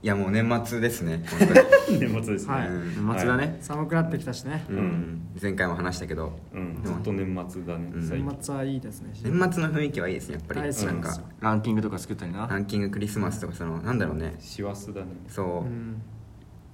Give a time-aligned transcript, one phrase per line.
[0.00, 2.00] いやもう年末ですね 本当に。
[2.00, 2.68] 年末ですね、はい。
[2.68, 3.58] うん年末だね。
[3.60, 4.64] 寒くなってきたしね。
[4.68, 5.28] うん。
[5.40, 6.38] 前回も話したけど。
[6.54, 8.26] うん、ずっと年末だね、最近。
[8.26, 10.60] 年末はいいですね年末の雰囲気はいいですねやっぱり。
[10.60, 10.86] 大好き。
[10.86, 11.20] なんか。
[11.40, 12.46] ランキングとか作ったりな。
[12.46, 14.36] ランキングクリスマスとかそのなんだろうね。
[14.38, 15.06] 師走だね。
[15.26, 16.00] そう、うん。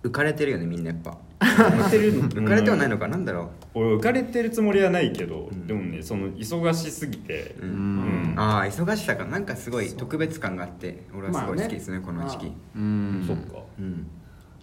[0.02, 2.28] 浮かれてるよねみんなやっぱ浮かれてるの？
[2.28, 3.08] 浮かれてはないのか？
[3.08, 5.66] なんだろ俺浮かれてるつもりはないけど、ん。
[5.66, 7.56] でもねその忙しすぎて。
[7.60, 8.34] う、ううん。
[8.34, 12.52] んああ忙しさがなんかすごい特別感があって俺はすごい好きですねこの時期。
[12.76, 13.24] うん。
[13.26, 13.64] そっか。
[13.78, 14.06] うん。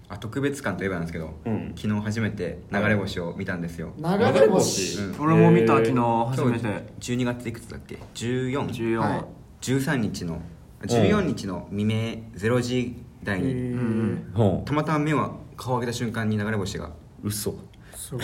[0.09, 1.73] あ特別感といえばなんですけど、うん。
[1.76, 4.99] 昨日初めて流れ星を見たんですよ、流れ星？
[5.01, 5.21] うん。
[5.21, 6.65] 俺も見た昨日初めて。
[6.65, 9.26] 今日12月いくつだっけ？14 14、はい。
[9.62, 10.41] 13日の
[10.81, 11.93] 14日の未明
[12.35, 14.17] 0時台えに、
[14.65, 16.88] たまたま目は顔を上げた瞬間に流れ星が
[17.23, 17.53] う嘘。
[17.95, 18.23] すごい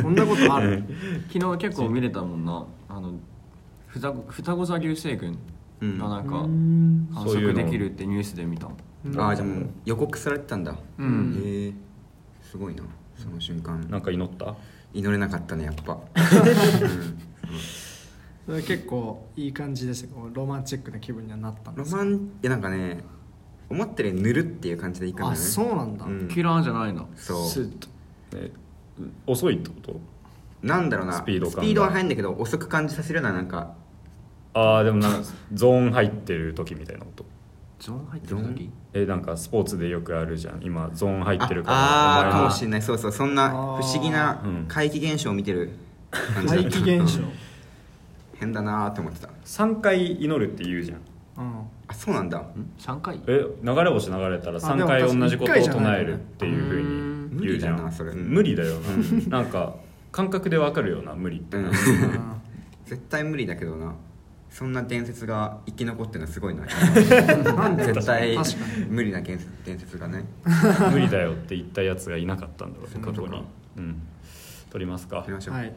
[0.00, 0.82] そんなことある？
[1.32, 2.64] 昨日結構見れたもんな。
[2.88, 3.12] あの
[3.86, 5.38] 双子双子座流星群
[5.82, 7.08] うんがなんかうん。
[7.14, 10.74] 観測できるってニュースで見たああじゃあもう予告されてたんだ。
[10.98, 11.40] うん。
[11.44, 11.72] へえ
[12.42, 12.82] すごいな
[13.16, 13.80] その瞬間。
[13.88, 14.56] なんか祈った？
[14.94, 15.98] 祈れなかったねやっぱ、
[18.44, 23.02] それ結構いい感じですロマンチックな気分にはなったんですロマンいやなんかね
[23.72, 26.28] 思ったより塗るっていう感じでいいかもねあそうなんだ、うん。
[26.28, 27.46] キラーじゃないのそう。
[27.46, 27.88] スッと。
[28.34, 28.50] え
[29.26, 30.00] 遅いってこと？
[30.62, 31.14] なんだろうな。
[31.14, 31.62] スピード感が。
[31.62, 33.74] スピードは速いんだけど遅く感じさせるようななんか。
[34.54, 37.24] ああでもなんかゾーン入ってる時みたいなこと。
[37.80, 40.62] ゾーン入ってるゾ時えなんかスポーツでよくあるじゃん。
[40.62, 41.76] 今ゾーン入ってるから。
[41.76, 42.38] ああーお前の。
[42.38, 42.82] かもしれない。
[42.82, 43.12] そうそう。
[43.12, 44.66] そんな不思議なうん。
[44.68, 45.70] 怪奇現象を見てる
[46.10, 46.70] 感じだった。
[46.70, 47.22] 怪奇現象、
[48.34, 49.30] 変だなーって思ってた。
[49.44, 50.98] 3回祈るって言うじゃん。
[51.38, 51.62] うん、あ
[52.02, 52.38] そうなんだ。
[52.38, 52.44] ん
[52.80, 53.20] 3回？
[53.28, 57.74] え流れ星流れたら3あでも回同じことを唱えるっていうふうに言うじゃん。
[57.74, 58.10] 無理だなそれ。
[58.10, 58.74] うん無理だよ。
[59.28, 59.76] ななんか
[60.10, 61.58] 感覚でわかるよな無理って。
[61.58, 61.64] うん。
[61.70, 61.70] な
[62.86, 63.94] 絶対無理だけどな。
[64.50, 66.66] そんな伝説が生き残ってるのはすごいな。
[67.86, 68.36] 絶対
[68.88, 70.24] 無理な伝説伝説がね。
[70.90, 73.28] 無理だよって言ったやつがいなかったんだろうね過去に。
[73.28, 73.44] そ
[73.76, 74.02] うん。
[74.70, 75.18] 取りますか。
[75.18, 75.72] 行きましょう、はい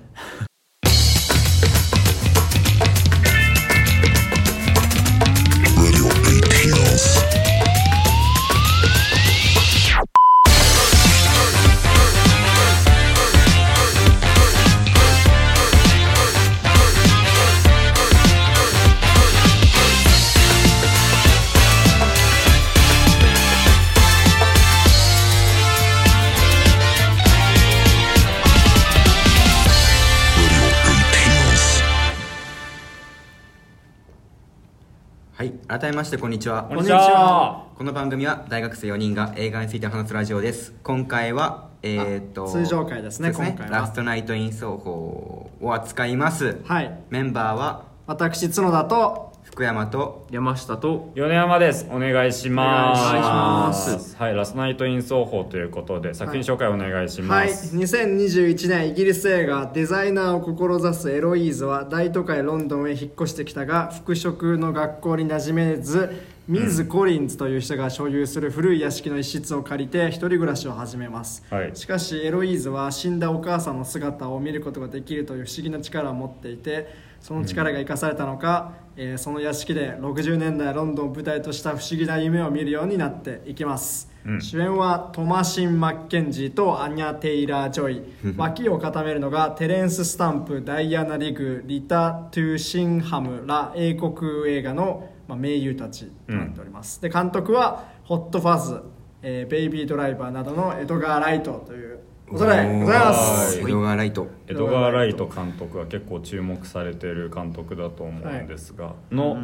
[35.95, 36.63] ましてこんにちは。
[36.63, 37.67] こんにちは。
[37.77, 40.73] この番組は大学生4人が映画について話すラジオです。
[40.83, 43.77] 今回はえーっとあ通常回ですねそう今回は。
[43.79, 46.59] ラストナイトイン奏法を扱います。
[46.65, 46.99] はい。
[47.09, 49.24] メンバーは私角田と
[49.55, 51.87] 福山と山下と米山です。
[51.89, 52.99] お願いします。
[52.99, 54.17] お願いします。
[54.17, 57.47] はいラストナイトイン奏法ということで作品紹介お願いしはい。
[57.47, 66.11] ます、2021年イギリス映画「デザイナーを志すエロイーズ」は大都会ロンドンへ引っ越してきたが服飾の学校に馴染めず
[66.49, 71.71] ミズ・コリンズという人が所有する古い屋敷の一室を借りて一人暮らしを始めます、はい。
[71.75, 84.41] しかしエロイーズは死んだお母さんの姿を見ることができるという不思議な力を持っていてその力が生かされたのか、えーその屋敷で60年代ロンドンを舞台とした不思議な夢を見るようになっていきます、うん。
[84.43, 88.03] 主演はトマシン・マッケンジーとアニャ・テイラー・ジョイ。
[88.37, 98.81] 脇を固めるのがテレンス・スタンプ、ダイアナ・リグ、リタ・トゥシンハムら英国映画の、まあ、名優たちとなっております、で監督はホット・ファズ、
[99.23, 102.85] えーベイビー・ドライバーなどのエドガー・ライトというございます。
[102.85, 103.61] はい。
[103.61, 104.27] 江ドガー・ライト。
[104.47, 109.43] エドガー・ライト監督は結構注目されてる監督だと思うんですが、の、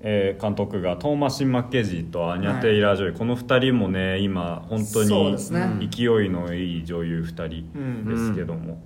[0.00, 5.36] えー監督がトーマシン・マッケンジーとアニャ・テイラー・ジョイ、この2人もね今本当に
[5.88, 8.82] 勢いのいい女優2人ですけども、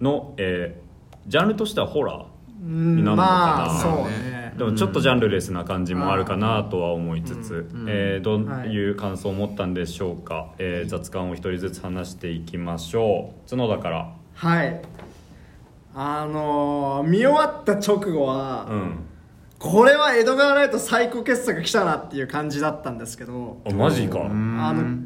[0.00, 0.90] の、えー
[1.26, 2.22] ジャンルとしてはホラー。
[2.22, 2.26] うん
[2.60, 3.26] になるのかな。
[3.26, 4.54] まあそうね。
[4.56, 7.86] でもちょっとジャンルレスな感じもあるかなとは思いつつ、うん。
[7.88, 8.90] えーどうい。
[8.90, 13.50] う感想を持ったんでしょうか、えー雑感を一人ずつ話していきましょう。
[13.50, 14.12] 角田から。
[14.34, 14.82] はい。
[15.94, 18.98] あのー見終わった直後は、うん。
[19.58, 24.98] これは江戸川ライト最高傑作来たなっていう感じだったんですけどあマジか、あの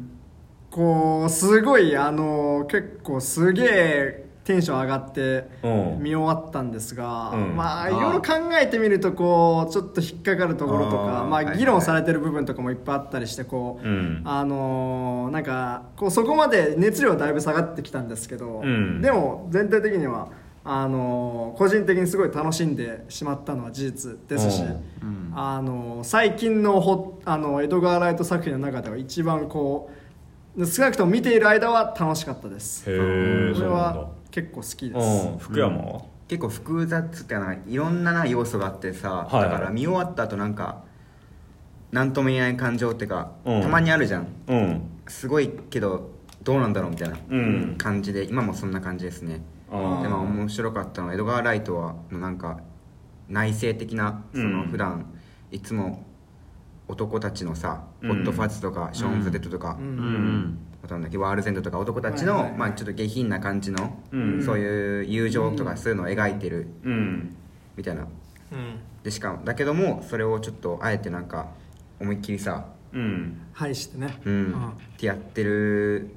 [0.71, 6.03] こうすごいあの結構すげえテンション上がってうん。
[6.03, 7.55] 見終わったんですが、うん。
[7.55, 14.21] まあいろいろ考えてみるとこうちょっと引っかかるところとかまあ議論されてる部分とかもいっぱいあったりしてこう、うん。
[14.23, 19.01] あのーなんかこうそこまで熱量だいぶ下がってきたんですけど、うん。
[19.01, 20.29] でも全体的には
[20.63, 25.31] あの個人的にすごい楽しんでしまったのは事実ですし、うん。
[25.35, 29.89] あの最近のホあのエドガー・ライト作品の中では一番こ
[30.55, 32.85] う少なくとも見ている間は楽しかったです。
[32.85, 33.67] そうなんだ。
[33.67, 35.27] は結構好きです。
[35.29, 35.37] うん。
[35.37, 36.01] 福山は？
[36.27, 39.35] 結構複雑ってないろんなな要素があってさ、はい。
[39.35, 40.83] はいだから見終わった後なんか
[41.91, 43.61] 何とも言えない感情っていうか、うん。
[43.61, 44.27] たまにあるじゃん。
[44.47, 44.81] うん。
[45.07, 46.11] すごいけど
[46.43, 47.75] どうなんだろうみたいなうん。
[47.77, 49.41] 感じで、今もそんな感じですね。
[49.71, 50.01] あー。
[50.01, 52.59] でも面白かったのはエドガー・ライトはのなんか
[53.29, 55.05] 内省的なそのうん普段
[55.51, 56.03] いつも
[56.87, 58.09] 男たちのさ、うん。
[58.09, 59.85] ホットファッズとかショーン・ズ・デッドとか、うん。
[59.85, 62.59] うんなんだっけワールゼンドとか男たちの、はいはいはい。
[62.59, 64.43] まあ、ちょっと下品な感じの、うん。
[64.45, 67.35] そういう友情とかそういうのを描いてるうん。
[67.75, 68.03] みたいな。
[68.03, 68.07] うん。
[69.03, 71.47] でしかもだけどもそれをちょっとあえてなんか
[71.99, 73.41] 思いっきりさうん。
[73.53, 74.19] はいしてね。
[74.25, 76.11] うん、ってやってる。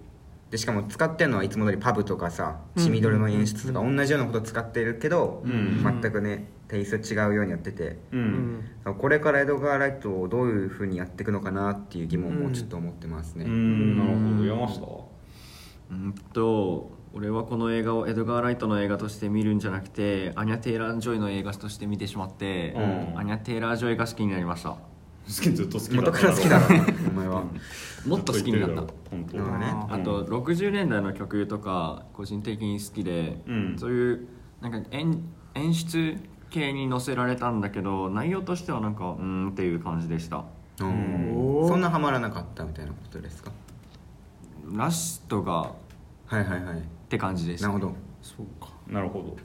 [0.50, 2.84] でしかも使ってるのはいつも通りパブとかさうん。
[2.84, 5.82] 血みどろの演出とか同じようなこと使ってるけど、うん。
[5.82, 7.98] 全くねテイスト違うようにやってて。
[8.12, 8.64] ううん
[8.98, 13.98] これからエドガー・ライトをどういうふうにやっていくのかなっていう疑問もちょっと思ってますね、うん。
[13.98, 14.46] なるほど。
[14.46, 15.08] 山下。
[15.90, 23.18] うんと俺はこの映画をエドガー・ライトの映画として見るんじゃなくてアニャ・テイラー・ジョイの映画として見てしまって、うん。
[23.18, 24.70] アニャ・テイラー・ジョイが好きになりました。
[24.70, 24.78] 好
[25.26, 26.64] きずっと好きだ元から好きだろ
[27.08, 27.44] お前は。
[28.06, 28.80] もっと好きになった。
[29.10, 29.66] 本当うんね。
[29.90, 33.76] あと60年代の曲とか個人的に好きで、うん。
[33.78, 34.28] そういう
[34.60, 35.22] なんか演
[35.54, 36.16] 演出
[36.50, 40.44] 系に載せられたんだけど内容としてはなんかうーんっていう感じでした。
[40.80, 41.64] うん。
[41.68, 43.50] そんなハマらなかったみたいなことですか？
[44.72, 45.74] ラストがは
[46.32, 46.78] いはいはい。
[46.78, 47.68] って感じでした。
[47.68, 47.94] なるほど。
[48.22, 48.70] そうか。
[48.86, 49.36] なるほど。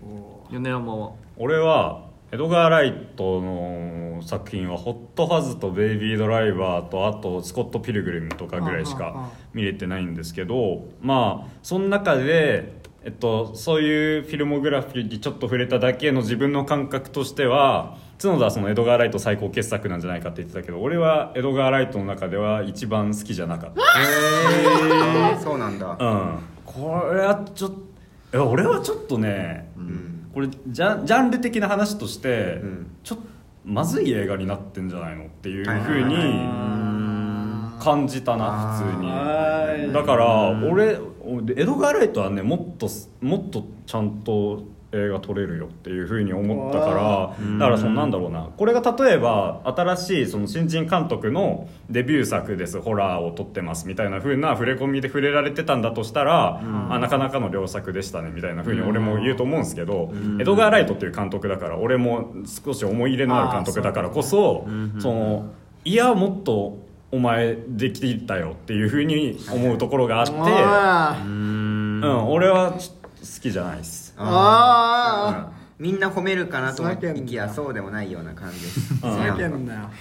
[0.51, 1.11] 米山は？
[1.37, 23.81] 俺はエドガー・ライトの作品は「ホット・ファズ」と「ベイビー・ドライバー」とあと「スコット・ピルグリム」とかぐらいしか見れてないんですけどまあその中で、えっと、そういうフィルモグラフィーにちょっと触れただけの自分の感覚としては角田はそのエドガー・ライト最高傑作なんじゃないかって言ってたけど俺はエドガー・ライトの中では一番好きじゃなかった。
[23.81, 25.97] へえそうなんだ。
[25.99, 26.39] うん。
[26.65, 27.71] これはちょっ
[28.31, 30.29] と俺はちょっとね、うん。
[30.33, 32.91] これジャンジャンル的な話として、うん。
[33.03, 33.23] ちょっと
[33.65, 36.15] まずい映画になってんじゃないのっていうふうに
[37.83, 39.87] 感じたな普通はい。
[39.87, 40.97] にだから俺
[41.55, 42.87] エドガー・ライトはねもっと
[43.21, 44.63] もっとちゃんと
[44.95, 48.49] 映画撮れるよっていうふうに思ったからだからそのなんだろうな。
[48.55, 64.67] これが例えば新しいその新人監督のデビュー作ですホラーを撮ってますみたいなふうな触れ込みで触れられてたんだとしたら、あなかなかの良作でしたねみたいなふうに俺も言うと思うんですけど、エドガー・ライトっていう監督だから俺も少し思い入れのある監督だからこそ
[64.99, 65.53] その
[65.85, 66.77] いやもっと
[67.13, 70.35] お前できたよっていうふうに思うところがあって、う
[71.27, 72.79] ん、俺は好
[73.39, 74.15] きじゃないっす。
[74.17, 78.93] あみんな褒めるかなと思いきやそうでもないような感じです。
[78.95, 79.91] ーふざけんなよ。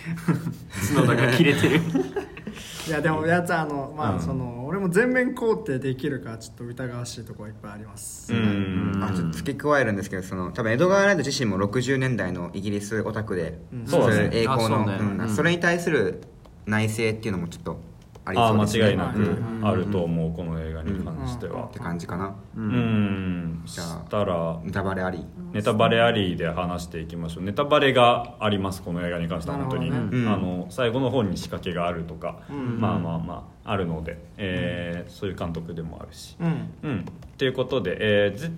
[0.95, 1.81] 角田が切れてる。
[2.89, 4.21] いやでもやつあのまあ、うん。
[4.21, 9.01] その俺も全面肯定できるかちょっと疑わしいところはいっぱいあります、うん。
[9.03, 13.87] あちょっと付け加えるんですけどその多分エドガー・ライト自身も60年代のイギリスオタクで、うん。
[13.87, 14.31] そうだね。
[14.33, 14.57] い栄光の。
[14.57, 14.99] あそうね。
[14.99, 15.21] うん。
[15.21, 15.29] うん。
[15.29, 16.23] それに対する
[16.67, 17.81] 内省っていうのもちょっと
[18.25, 18.85] ありそうですね。
[18.85, 19.61] 間違いなくうん。
[19.65, 21.65] あると思うこの映画に関しては。
[21.65, 22.35] って感じかな。
[22.57, 23.63] うん。
[23.67, 25.25] じゃあしたらネタバレあり。
[25.53, 27.45] ネタバレありで話していきましょう。
[27.45, 30.25] ネタバレがありますこの映画に関しては本当に、なるほどね。
[30.25, 30.33] うん。
[30.33, 32.81] あの最後の方に仕掛けがあるとか、ん。
[32.81, 36.37] まあまあまああるので、えーそういう監督でもあるし。
[36.41, 36.71] うん。
[36.83, 37.01] うん。
[37.01, 37.03] っ
[37.37, 38.51] ていうことで、えーぜ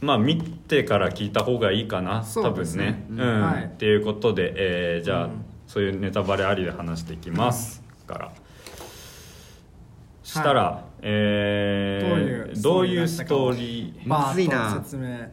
[0.00, 2.84] まあ見てから聞いた方がいいかな、多分そうですね。
[2.84, 3.20] ね、うん。
[3.20, 3.42] うん。
[3.42, 3.64] はい。
[3.64, 8.32] っていうことで、えーじゃあ、うんそういうネタバレありで話していきますから。
[10.22, 15.28] したら、えーどういうストーリーまあ説明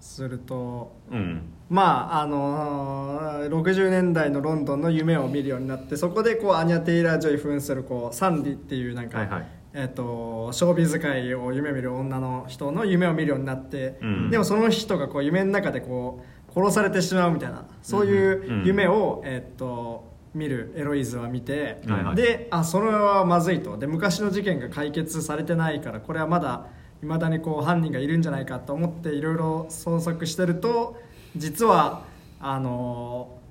[0.00, 0.92] すると。
[1.10, 1.42] うん。
[1.68, 9.46] まああのー60年代のロンドンの夢を見るようになってそこでこうアニャ・テイラー・ジョイ扮するこうサンディっていうなんか、はいはい。
[9.74, 14.30] えー、とショービズ界を夢見る女の人の夢を見るようになって、うん。
[14.30, 22.16] でもその人がこう夢の中でこう殺されてしまうみたいなそういう夢を、えー、と見るエロイズは見て、はいはい。
[22.16, 23.76] であそれはまずいと。
[23.78, 26.66] で昔の事件が解決されてないからこれはまだ
[27.02, 30.96] いまだにこう犯人がいるんじゃないかと思っていろいろ捜索してると
[31.36, 32.04] 実は
[32.40, 33.46] あのー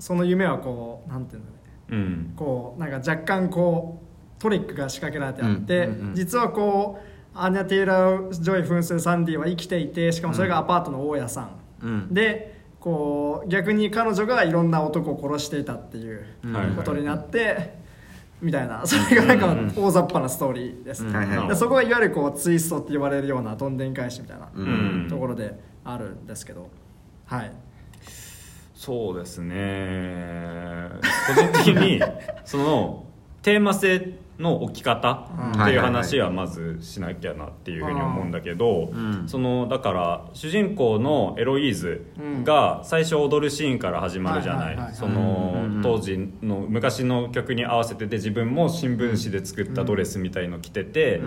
[0.00, 1.52] その夢はこうなんていうのね。
[1.90, 2.32] うん。
[2.36, 4.00] こうなんか若干こ
[4.38, 11.50] うトリックが仕掛けられてあって、うんうんうん実はこうアニャ・テイラー・ジョイ扮するサンディは生きていてしかもそれがアパートの大家さん、
[11.82, 12.14] うん。
[12.14, 17.78] でこう逆に彼女がいろんな男を殺していたっていうはいことになって、
[18.42, 18.82] みたいな。
[18.86, 21.04] それがなんか大雑把なストーリーです、
[21.48, 25.06] でそこがいわゆるこうツイストって言われるようなどんでん返しみたいなうん。
[25.08, 26.68] ところであるんですけど。
[27.26, 27.52] はい。
[28.74, 30.90] そうですね。
[31.34, 32.02] 個人的に
[32.44, 33.06] その
[33.40, 39.24] テーマ性の置き方っていう話はまずしなきゃなっていうふうに思うんだけど、うん。
[39.26, 42.06] そのだから主人公のエロイーズ
[42.44, 51.20] が最初踊るシーンから始まるじゃなはいその当時の昔の曲に合わせてで自分も新聞紙で作ったドレスみたいの着てて、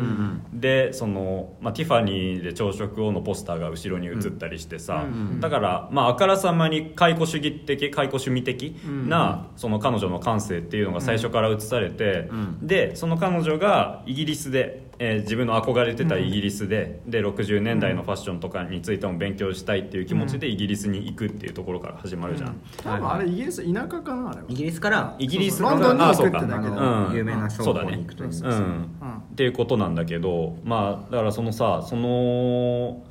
[0.53, 5.05] でその、まあ、ティファニーで朝食をのポスターが後ろに映ったりしてさ、
[5.39, 8.75] だから、まあ、あからさまに解雇主義的解雇主義的
[9.07, 12.29] な、その彼女の感性っていうのが最初から映されて、
[12.61, 24.45] でその彼女がイギリスで、えー自分の憧れてたイギリスで,、で60年代のファッションとかについても勉強したいっていう気持ちでイギリスに行くっていうところから始まるじゃん、多分あれイギリス田舎かなあれは。
[24.47, 27.07] イギリスからイギリスそうそうロンドンに行くってあそうか。
[27.09, 28.65] だ有名な倉庫に行くといううんそうだね。
[29.31, 33.03] っていうことなんだけどまあだからそのさその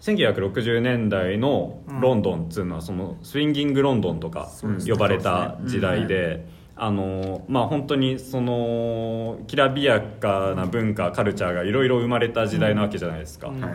[0.00, 4.50] 1960年代のロンドンっつうのはそのスインギングロンドンとか
[4.86, 6.55] 呼ばれた時代で。
[6.78, 13.72] あのまあ本当にそのきらびやかな文化カルチャーがいろいろ生まれた時代なわけじゃないですか、はいはい。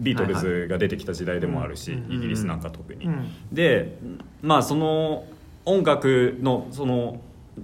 [0.00, 3.30] ビートルズが出てきた時代でもあるし、イギリスなんか特に、うん。
[3.52, 3.98] で
[4.42, 5.26] まあその
[5.66, 7.20] 音楽のその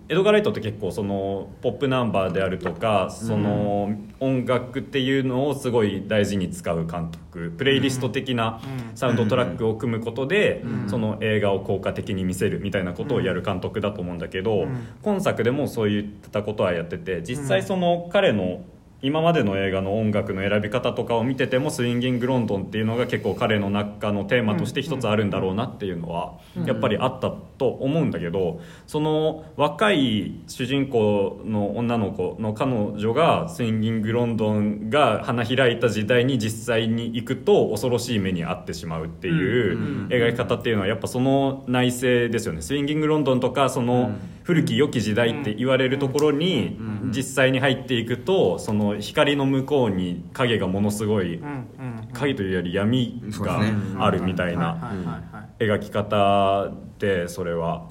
[0.09, 8.61] エドガー・ライトって結構そのポップナンバーであるとかその音楽っていうのをすごい大事に使う監督プレイリスト的な
[8.95, 14.66] サウンドトラックを組むことでその映画を効果的に見せるみたいなことをやる監督だと思うんだけど
[15.02, 18.61] 今作でもそういったことはやってて実際その彼の
[19.06, 26.32] 今までの映画の音楽の選び方とかを見てても「スインギング・ロンドン」っていうのが結構彼の中のテーマとして一つあるんだろうなっていうのは
[26.64, 42.60] やっぱりあったと思うんだけどその若い主人公の女の子の彼女が「スインギング・ロンドン」が花開いた時代に実際に行くと恐ろしい目に遭ってしまうっていう描き方っていうのはやっぱその内政ですよね。
[42.60, 51.42] スインギング・ロンドンとかその古き良き時代って言われるところに実際に入っていくとその光の向こうに影がものすごい
[52.12, 53.60] 影というより闇が
[53.98, 54.94] あるみたいな
[55.58, 57.88] 描き方でそれは、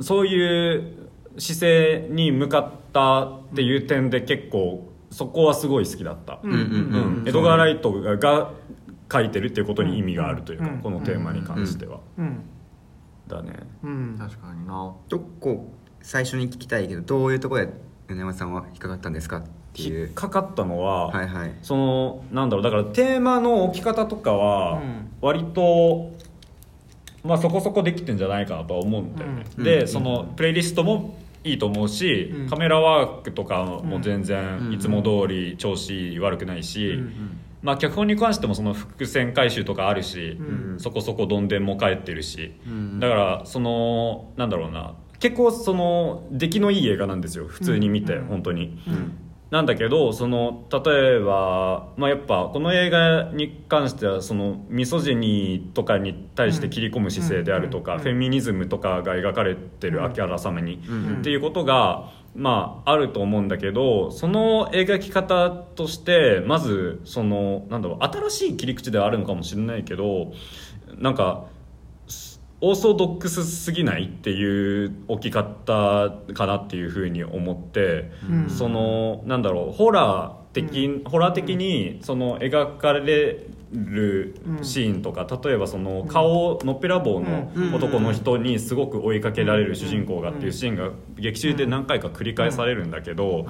[0.00, 8.52] そういう姿勢に向かったっていう点で結構そこはすごい好きだった、うんうんうんエドガー・ライトがが
[9.12, 12.44] 書いてるっていうことに意味があるというか、うんこのテーマに関しては、うん
[13.28, 13.54] だね。
[13.82, 14.16] うん。
[14.18, 14.94] 確かにな。
[15.08, 17.72] どこ最初に聞きたいけどどういうところで
[18.08, 21.54] 米山さんは引っかかったんですかってい引っうかかったのは、はいはい。
[21.62, 25.10] そのなんだろうだからテーマの置き方とかはうん。
[25.20, 26.12] 割と、
[27.24, 29.64] まあそこそこできてんじゃないかなとは思うんだよね、うん。
[29.64, 32.48] でそのプレイリストもいいと思うし、うん。
[32.48, 34.22] カメラワークとかも全うん。
[34.22, 37.02] 然いつも通り調子悪くないし、
[37.64, 40.78] まあ、脚本に関してもその伏線回収とかあるし、うん。
[40.78, 43.00] そこそこどんでんも返ってるし、うん。
[43.00, 44.94] だからそのなんだろうな。
[45.18, 47.46] 結構その出来のいい映画なんですよ。
[47.46, 48.26] 普通に見て、うん。
[48.26, 48.78] 本当に。
[49.50, 58.00] なんだけどその例えば、まあ、やっぱこの映画に関してはそのミソジニーとかに対して切り込む姿勢であるとか、うん。
[58.00, 61.16] フェミニズムとかが描かれてるあからさまに、うん。
[61.20, 70.32] っていうことが、まあ、あると思うんだけどその描き方としてまずそのなんだろう新しい切り口ではあるのかもしれないけど
[70.98, 71.46] なんか
[72.60, 78.48] オーソドックスすぎないっていう置き方かなっていうふうに思って、うん。
[78.48, 93.44] そのなんだろうホラー的、ホラー的にその描かれるシーンとか、例えばその顔のっぺらぼうの男の人にすごく追いかけられる主人公がっていうシーンが劇中で何回か繰り返されるんだけど、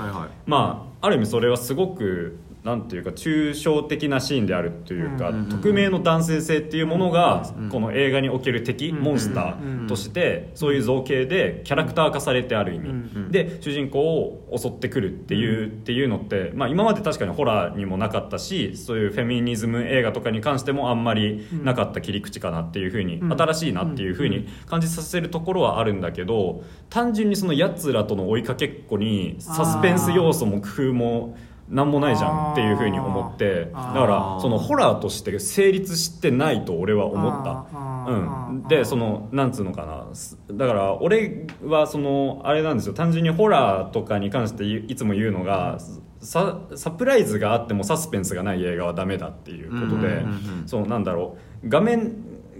[0.46, 31.36] まあある意味それはすごくなんていうか抽象的なシーンであるというか、うん匿名の男性性っていうものが、うんこの映画における敵、うんモンスターとして、そういう造形でキャラクター化されてある意味、うんで主人公を襲ってくるっていう,、っていうのって、まあ、今まで確かにホラーにもなかったしそういうフェミニズム映画とかに関してもあんまりなかった切り口かなっていうふうに、うん新しいなっていうふうに感じさせるところはあるんだけど単純にそのやつらとの追いかけっこにサスペンス要素も工夫も
[31.68, 34.06] なんもないじゃんっていうふうに思ってだか
[34.36, 37.66] らそのホラーとして成立してないと俺は思った。
[38.06, 40.14] うん、でそのなんつうのかな。
[40.14, 42.94] すだから俺はそのあれなんですよ。
[42.94, 45.78] 単純にホラーとかに関していいつも言うのが
[46.20, 51.68] ササプライズがあってもサスペンスがない映画はダメだっていうことで、うんうんうんうんそのなんだろう。
[51.68, 52.12] 画面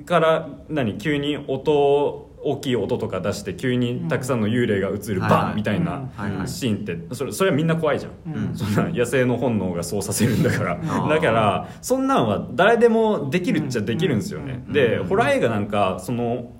[0.07, 5.21] から何急に音大きい音とか出して急にたくさんの幽霊が映るうん。
[5.21, 6.11] バンみたいな
[6.47, 8.57] シーンってそれそれはみんな怖いじゃん、うん。
[8.57, 10.79] そんな野生の本能がそうさせるんだから。
[10.79, 16.51] ー だからそんなんは誰でもできるっちゃできるんですよね、でホラー映画なんかその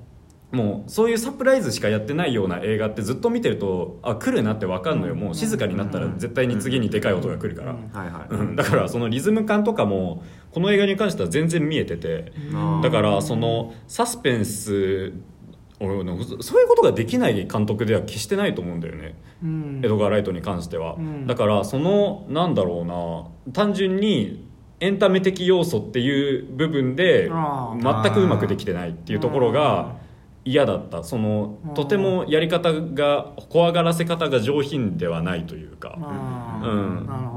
[0.55, 5.15] もうそういうサプライズしかやってないような映画ってずっと見てるとあ来るなって分かんのよ。
[5.15, 7.77] もう静かになったら絶対に次にでかい音が来るから、
[8.55, 10.23] だからそのリズム感とかも
[10.53, 12.33] この映画に関しては全然見えてて。
[12.53, 12.81] うん。
[12.83, 15.13] だからそのサスペンス
[15.81, 19.81] 俺なんかそういうことができない監督では決してないと思うんだよね、うん。
[19.85, 21.27] エドガー・ライトに関しては、うん。
[21.27, 22.85] だからそのなんだろう
[23.49, 24.49] な単純に
[24.81, 29.97] エンタメ的要素っていう部分であ全くうまくできてないっていうところが
[30.45, 31.03] 嫌だった。
[31.03, 31.75] そのうん。
[31.75, 35.99] とてもやり方が怖がらせ方が上品ではないというか、
[36.63, 36.67] う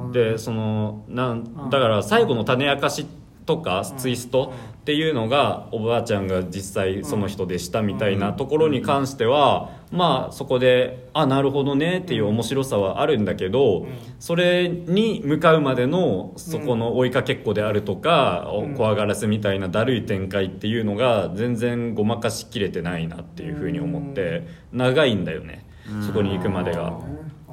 [0.10, 0.12] ん。
[0.12, 3.08] でそのなんだから最後の種明かし
[3.46, 4.53] とかツイスト
[4.88, 13.86] っていうのがおばあちゃんが実際その人でしたみたいなところに関してはまあそこであなるほどねっていう面白さはあるんだけど
[14.20, 18.75] それに向かうまでのそこの追いかけっこであるとかうん。
[18.75, 25.65] 怖がらせみたいなだるい展開っていうのが全然ごまかしきれてないなっていうふうに思って長いんだよね。
[26.06, 26.98] そこに行くまでが。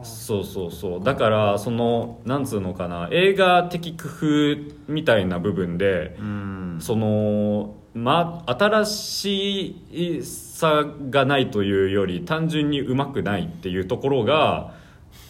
[0.04, 1.04] そうそうそう。
[1.04, 3.08] だからそのなんつうのかな。
[3.10, 6.78] 映画的工夫みたいな部分でうん。
[6.80, 14.74] そのま新しさがないというより単純にうまくないっていうところが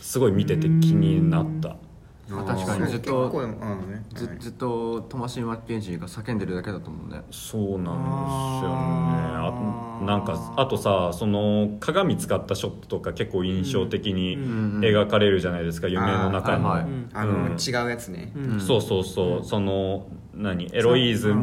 [0.01, 1.69] すごい見てて気になった。
[1.69, 1.84] まあ
[2.29, 2.87] 確かに。
[2.87, 4.05] ずっとね。
[4.15, 7.23] ずずっとトマシン・マッケンジーが叫んでるだけだと思うね。
[7.31, 9.35] そうなんですよね。
[9.47, 16.91] あなんかあとさその鏡使ったショットとか結構印象的にうん描かれるじゃないですか夢の中の、はいはい。
[16.91, 17.11] うん。
[17.13, 18.61] あの、うん違うやつね、うん。
[18.61, 20.69] そうそうそう、その何？
[20.73, 21.35] エロイーズ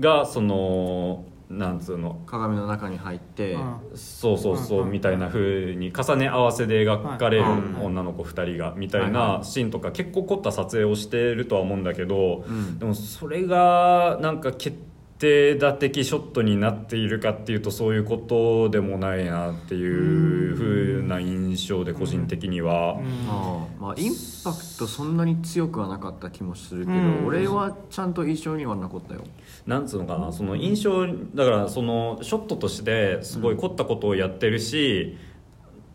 [0.00, 2.22] がそのなんつうの？
[2.26, 3.76] 鏡の中に入ってうん。
[3.94, 4.90] そうそうそううん。
[4.90, 7.60] みたいな風に重ね合わせで描かれるはい。
[7.86, 12.78] 女の子2人がみたいはいなシーンとか結構凝った撮影をしてるとは思うんだけどうん。
[12.78, 14.76] でもそれがなんか決
[15.18, 22.98] 定打的ショットになっているかっていうとそういうことでもないなっていう風な印象で個人的には。
[23.28, 24.12] ああまあイン
[24.44, 27.26] パクトそんなに強くはなかった気もするけど、うん。
[27.26, 29.24] 俺はちゃんと印象には残ったよ。
[29.66, 35.16] なんつうのかなその印象だからそのショットとしてすごい凝ったことをやってるし、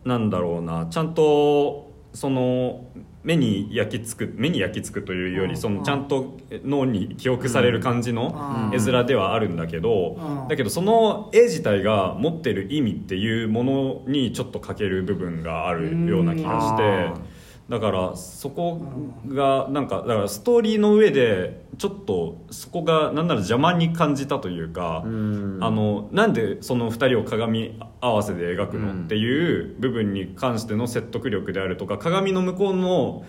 [0.04, 2.84] なんだろうなちゃんとその
[3.24, 5.56] 目に焼き付く目に焼き付くというより、うん。
[5.56, 8.78] そのちゃんと脳に記憶される感じのうん。
[8.78, 10.48] 絵面ではあるんだけど、うん。
[10.48, 17.33] だけどその絵自体が持ってる意味っていうものにちょっと欠ける部分があるような気がして。
[17.68, 18.78] うんだからそこ
[19.26, 25.58] がなんかだからストーリーの上でちょっとそこがなんなら邪魔に感じたというか、うん。
[25.62, 33.24] あのなんでその2人を鏡合わせで描くの、うんっていう部分に関しての説得力であるとか鏡の向こうの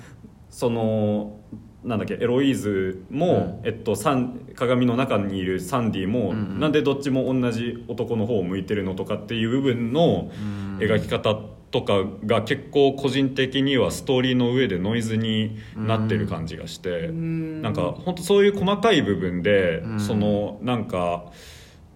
[0.50, 1.40] その
[1.84, 6.60] なんだっけエロイーズも、えっと、サン鏡の中にいるサンディも、うんうん。
[6.60, 10.78] なんでどっちも同じ男の方を向いてるのとかっていう部分のうん。
[10.80, 11.40] 描き方
[11.76, 17.62] とかが結構個人的にはストーリーの上でノイズになってる感じがして、ん。
[17.62, 20.00] なんか本当そういう細かい部分で、うん。
[20.00, 21.26] そのなんか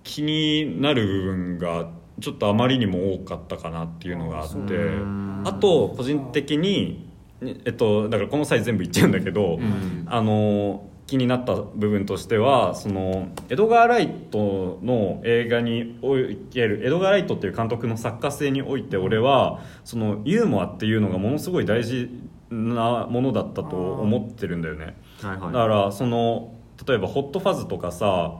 [0.04, 5.06] 気になる部分がちょっとあまりにも多かったかなっていうのがあってう。
[5.06, 7.08] んあと個人的に、
[7.40, 10.06] ねえっと、だからこの際全部言っちゃうんだけど、ん。
[10.08, 16.16] あの気になった部分としてはそのエドガー・ライトの映画にお
[16.52, 22.10] けるエドガー・ライトっていう監督の作家性において俺はそのユーモアっていうのがものすごい大事
[22.52, 24.98] なものだったと思ってるんだよね。
[25.22, 25.54] はいはい。
[25.54, 26.54] だからその
[26.88, 28.36] 例えば「ホットファズ」とかさ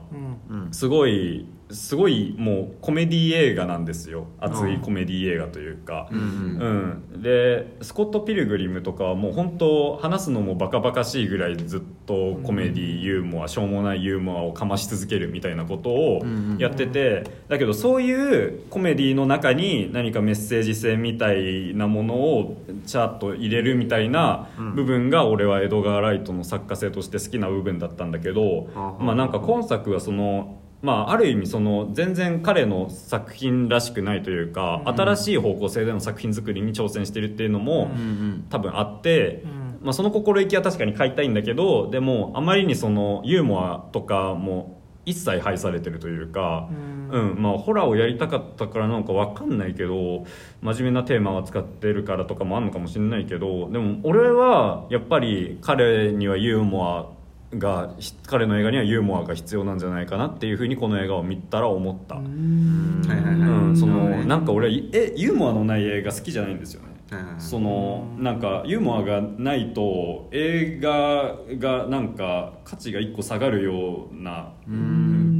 [0.48, 0.64] うん。
[0.64, 0.72] うん。
[0.72, 4.26] すごいすごいもうコメディ映画なんですよ。
[4.40, 7.02] 熱いコメディ映画というか、うんうん。
[7.14, 16.22] うん、でスコット・ピルグリムとかはもう本当話すのもバカバカしいぐらいずっとコメディユーモアしょうもないユーモアをかまし続けるみたいなことを
[16.58, 17.24] やってて。
[17.48, 29.02] だけどそういうコメディの中に何かメッセージ性みたいなものをチャート入れるみたいな部分が俺はエドガー・ライトの作家性として好きな部分だったんだけどはあ。
[29.02, 30.59] まあなんか今作はその。
[30.82, 39.78] まあ、ある意味その全然彼の作品らしくないというか、新しい方向性での作品作りに挑戦してるっていうのも、うんうん多分あって、うん。
[39.82, 46.68] まあ、その心意気は確かに買いたいんだけどでもあまりにそのユーモアとかも一切排されてるというか、
[47.10, 47.42] ううん。
[47.42, 50.24] まあ、ホラーをやりたかったからなのか分かんないけど
[50.62, 57.19] 真面目なテーマを扱ってるからとかもあるのかもしれないけどでも俺はやっぱり彼にはユーモア
[57.58, 63.02] がひ彼の映画にはユーモアが必要なんじゃないかなっていうふうにこの映画を見たら思った、うん。
[63.06, 66.88] はいはいはいそのなんか俺えユーモアのない映画好きじゃないんですよね。
[67.10, 67.40] はいはいはい。
[67.40, 74.52] そのなんかユーモアがないと映画がなんか価値が一個下がるような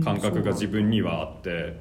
[0.04, 1.76] 感覚が自分にはあって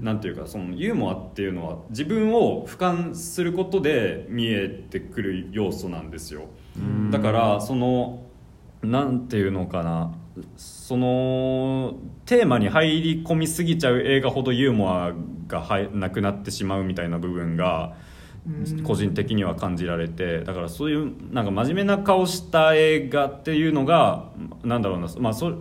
[0.00, 6.46] なんていうかそのユーモアっていうのは自分を俯瞰することで見えてくる要素なんですよ。
[7.10, 8.27] だからその
[8.82, 10.14] なんていうのかな。
[10.56, 15.12] そのテーマに入り込みすぎちゃう映画ほどユーモア
[15.48, 17.96] がはなくなってしまうみたいな部分が
[18.84, 24.30] 個人的には感じられてだからそういうなんか真面目な顔した映画っていうのが
[24.62, 25.52] なんだろうな、まあ、そ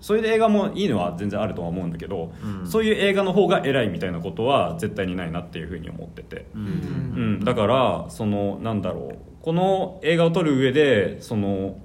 [0.00, 2.32] そういう映画もいいのは全然あるとは思うんだけど、
[2.64, 6.46] そういう映画の方が偉いみたいなことは絶対にないなっていうふうに思ってて。
[6.54, 9.18] うん、だからそのなんだろう。
[9.42, 11.76] この映画を撮る上でその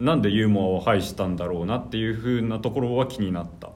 [0.00, 3.70] なんでユーモアを排したんだろうなっていうふうなところは気になった。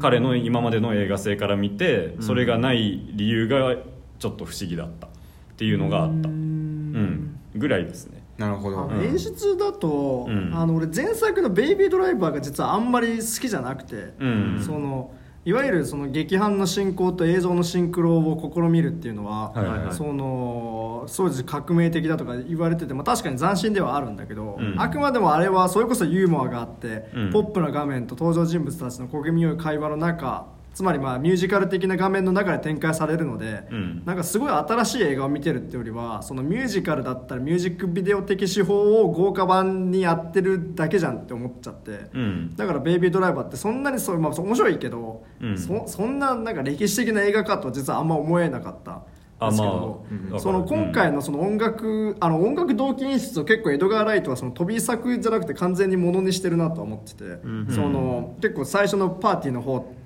[0.00, 3.74] 彼の今までの映画性から見てそれがない理由が
[4.18, 5.10] ちょっと不思議だったっ
[5.56, 6.28] ていうのがあった。
[6.28, 7.40] うん。
[7.56, 8.22] ぐらいですね。
[8.36, 10.52] なるほど、演出だと、うん。
[10.54, 14.62] あの俺前作の「ベイビードライバー」が実はあんまり好きじゃなくて、うん。
[14.64, 15.10] その
[15.44, 19.94] いわゆるその劇伴の進行と映像のシンクロを試みるっていうのは、はいはいはい。
[19.94, 24.74] その当時革命的だとか言われてて、まあ、確かに斬新ではあるんだけど、うん。
[24.78, 27.32] あくまでもあれはそれこそユーモアがあって、うん。
[27.32, 30.46] ポップな画面と登場人物たちの小気味よい会話の中
[30.78, 34.02] つまりまあミュージカル的な画面の中で展開されるので、うん。
[34.04, 42.54] なんかすごい新しい映画を見てるってよりはそのミュージカルだったらミュージックビデオ的手法を豪華版にやってるだけじゃんって思っちゃって、うん。
[42.54, 45.58] だから「ベイビードライバー」ってそんなにそう、まあ、面白いけど、うん。
[45.58, 57.24] そそんななんか歴史的な映画かとは実はあんま思えなかったんですけど、あまあその今回のその音楽、あの音楽同期演出を結構エドガー・ライトはその飛び作じゃなくて完全にものにしてるなとは思ってて、
[57.74, 59.97] その結構最初のパーティーの方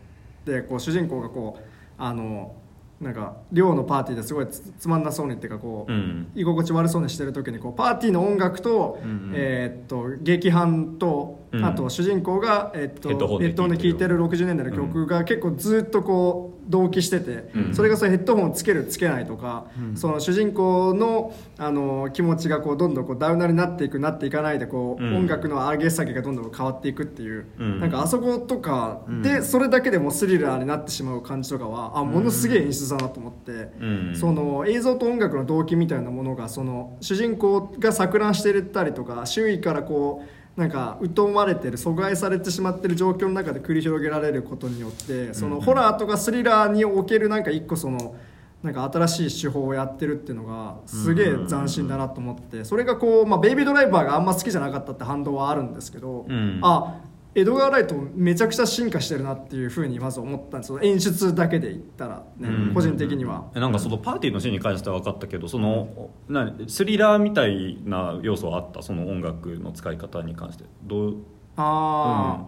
[0.44, 1.62] でこう主人公がこう
[1.98, 2.54] あの
[3.00, 6.30] なんか寮のパーティーですごいつつまんなそうにっていうかこう、うん。
[6.36, 9.00] 居心地悪そうにしてる時にこうパーティーの音楽と,、
[9.34, 11.64] えーっと劇伴と、うん。
[11.64, 13.28] あと主人公が、えーっとヘッド
[13.62, 17.74] ホンで聴いてる60年代の曲が結構ずっとこう同期してて、うん。
[17.74, 25.16] それがそのヘッドホンをつけるつけないとか、その主人公のあの気持ちがこうどんどんこうダウナーになっていくなっていかないでこう、うん。
[25.16, 27.80] 音楽の上げ下げがどんどん変わっていくっていう、うん。
[27.80, 33.72] なんかあそことかでそれだけでもスリラーになってしまう感じとかはあものすげえ演出だなと思って。
[33.80, 34.12] うん。
[34.14, 48.14] その映像と音楽の動機みたいなものがその主人公が錯乱してたりとか周囲からこうなんか疎まれてる阻害されてしまってる状況の中で繰り広げられることによってそのホラーとかスリラーにおけるなんか一個その
[48.62, 56.60] なんか新しい手法をやってるっていうのがすげえ斬新だなと思ってそれがこう、まあ、ベイビードライバーがあんま好きじゃなかったって反動はあるんですけど、うん。
[56.62, 57.00] あ
[57.34, 60.80] エドガー・ライトめちゃくちゃ進化してるなっていうふうにまず思ったんですよ。
[60.82, 62.74] 演出だけで言ったらね、うん。
[62.74, 63.50] 個人的には。
[63.54, 68.82] えなんかそのパーティーのシーンに関しては分かったけどそのなスリラーみたいな要素はあった？
[68.82, 70.64] その音楽の使い方に関して。
[70.84, 71.16] どう？
[71.56, 72.46] ああ、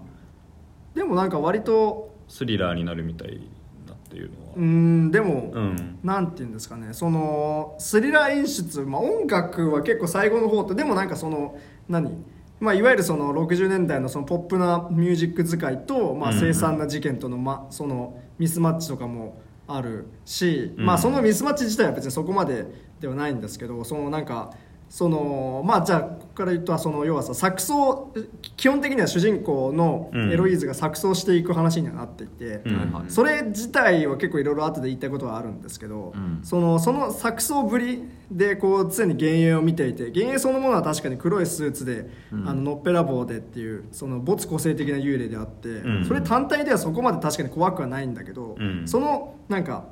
[0.95, 3.41] でもなんか割とスリラーになるみたい
[3.89, 4.53] なっていうのは。
[4.55, 5.99] うーんでも、うん。
[6.03, 6.93] なんて言うんですかね。
[6.93, 12.23] そのスリラー演出、まあ、音楽は結構最後の方とでもなんかその何？
[12.61, 16.39] まあ、いわゆるその60年代のそのポップなミュージック使いと、まあ、うん。
[16.39, 20.87] 凄惨な事件との,、ま、そのミスマッチとかもあるし、うん。
[20.87, 22.67] まあ、そのミスマッチ自体は別にそこまで
[23.01, 24.53] ではないんですけどそのなんか
[24.95, 28.13] そのまあじゃあここから言うとその要はさ錯綜
[28.57, 33.05] 基本的には主人公のエロイーズが錯綜していく話にはなっていて、うん。
[33.09, 36.39] それ自体は結構いろいろ後で言いたいことはあるんですけど、うん。
[36.45, 46.05] そのその錯綜ぶりでこう常に幻影を見ていて幻影そのものは確かに黒いスーツで、あののっぺらぼうでっていうその没個性的な幽霊であって、うん。
[46.05, 48.87] それ単体ではそこまで確かに怖くはないんだけど、うん。
[48.87, 49.87] そのなんか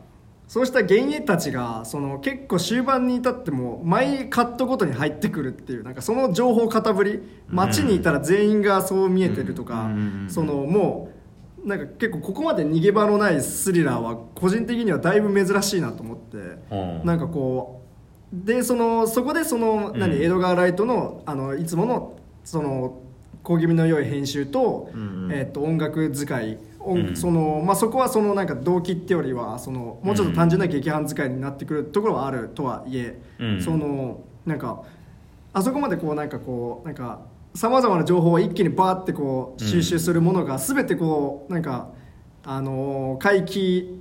[0.53, 10.27] そうした幻影たちがその結構終盤に至っても毎カットごとに入ってくるっていうなんかその情報型ぶり街にいたら全員がそう見えてるとか、うん。
[10.29, 11.11] そのも
[11.65, 16.37] うなんか結構ここまで逃げ場のないスリラーは個人的にはだいぶ珍しいなと思って、
[16.71, 17.07] うん。
[17.07, 17.81] なんかこ
[18.31, 20.23] うでそのそこでその何、うん。
[20.23, 23.01] エドガー・ライトのあのいつものその
[23.43, 24.91] 小気味の良い編集と,、
[25.31, 27.17] えっと音楽使い音うん。
[27.17, 33.63] そのまあ、そこはそのなんか動機ってよりはそのもうちょっと単純な劇伴使いになってくるところはあるとはいえ、うん。
[33.63, 34.83] そのなんか
[35.53, 37.21] あそこまでこうなんかこうなんか
[37.55, 41.89] さまざまな情報を一気にバーってこう収集するものが全てこうなんか
[42.45, 44.01] あのー回帰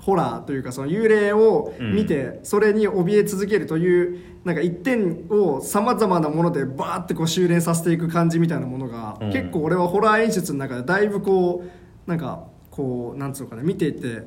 [0.00, 9.32] ホラーというかその幽霊を見てそれに怯え続けるというなんか一点をさまざまなものでバーってこう修練させていく感じみたいなものが、うん。
[9.32, 11.64] 結構俺はホラー演出の中でだいぶこ
[12.06, 14.26] うなんかこうなんつうのかな見ていて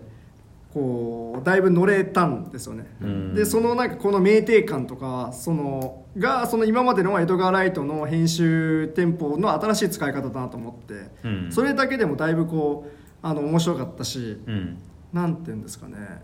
[0.73, 3.34] こうだいぶ乗れたんですよね、うん。
[3.34, 11.52] でそのなんかこの酩酊感とかそのがその今までのエドガー・ライトの編集テンポの新しい使い方だなと思って、うん。
[11.52, 12.91] それだけでもだいぶこう
[13.23, 14.78] あの面白かったし、うん。
[15.12, 16.23] なんていうんですかね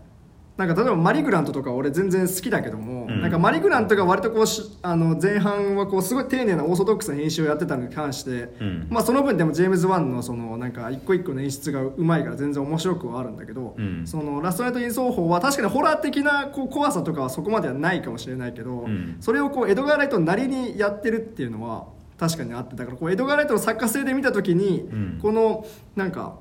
[0.60, 3.22] なんか例えばマリグナントとか俺全然好きだけども、うん。
[3.22, 8.86] なんかマリグナントが割とこうしあの前半はこうすごい丁寧なオーソドックスな編集をやってたのに関して、うん。
[8.90, 14.06] まあ、その分でもジェームズ・ワンのそのなんか一個一個の演出がうまいから全然面白くはあるんだけど、うん。
[14.06, 19.16] そのラストナイト・イン・ソーホーは確かにホラー的なこう怖さとかはそこまではないかもしれないけど、ん。
[19.20, 21.86] それをこうエドガー・ライトなりにやってるっていうのは
[22.18, 25.18] 確かにあってだからこうエドガー・ライトの作家性で見た時に、うん。
[25.22, 25.64] この
[25.96, 26.36] なんか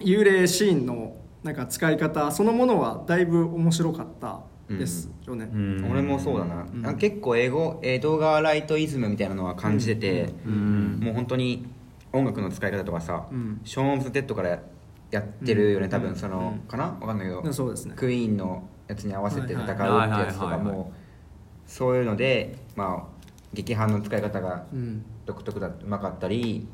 [0.00, 5.88] 幽霊シーンのなんか使い方そのものはだいぶ面白かったですよね、うん。
[5.90, 6.82] 俺もそうだな,、ん。
[6.82, 11.00] なんか結構英語エドガー・ライトイズムみたいなのは感じてて、うん。
[11.00, 11.66] もう本当に
[12.12, 13.60] 音楽の使い方とかさ、うん。
[13.64, 14.58] ショーン・オブ・ザ・デッドから
[15.10, 15.90] やってるよね、うん。
[15.90, 16.68] 多分その、うん。
[16.68, 16.84] かな？
[17.00, 17.94] わかんないけど、そうですね。
[17.96, 20.92] クイーンのやつに合わせて戦うってやつとかも
[21.66, 25.04] そういうのでまあ劇伴の使い方がうん。
[25.24, 26.66] 独特だうまかったり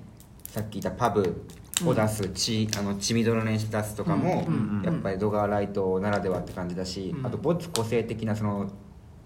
[0.46, 1.44] さっき言ったパブ
[1.86, 4.46] を出す血、あの血みどろの演出出すとかも、
[4.84, 7.26] やっぱりドガーライトならではって感じだし、うん。
[7.26, 8.70] あと没個性的なその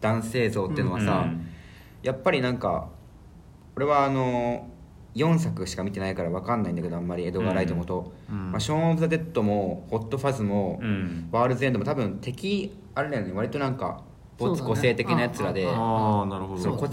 [0.01, 1.47] 男性像っていうのはさ、うん
[2.03, 2.91] やっぱりなんか
[3.77, 4.69] 俺はあの
[5.15, 11.29] 4作しか見てないから分かんないんだけどあんまりエドガー・ライトのこと、うんまあ、ショーン・オブ・ザ・デッドもホット・ファズも、うん。
[11.33, 14.05] ワールズ・エンドも多分敵あれだよね割となんか
[14.39, 15.73] 没個性的なやつらで、ね。
[15.75, 16.89] ああなるほど。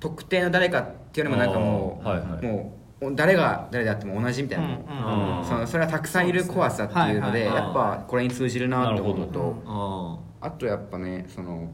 [0.00, 2.44] 特定の誰かっていうよりもなんかもう、はいはい。
[2.44, 2.77] もう
[3.14, 7.32] 誰が誰であっても同じみたいな、うんそのそれはたくさんいる怖さっていうのでそうですね。
[7.32, 7.32] はい。
[7.32, 9.62] はいはいやっぱこれに通じるなと思うのと。
[10.40, 11.70] ああとやっぱねその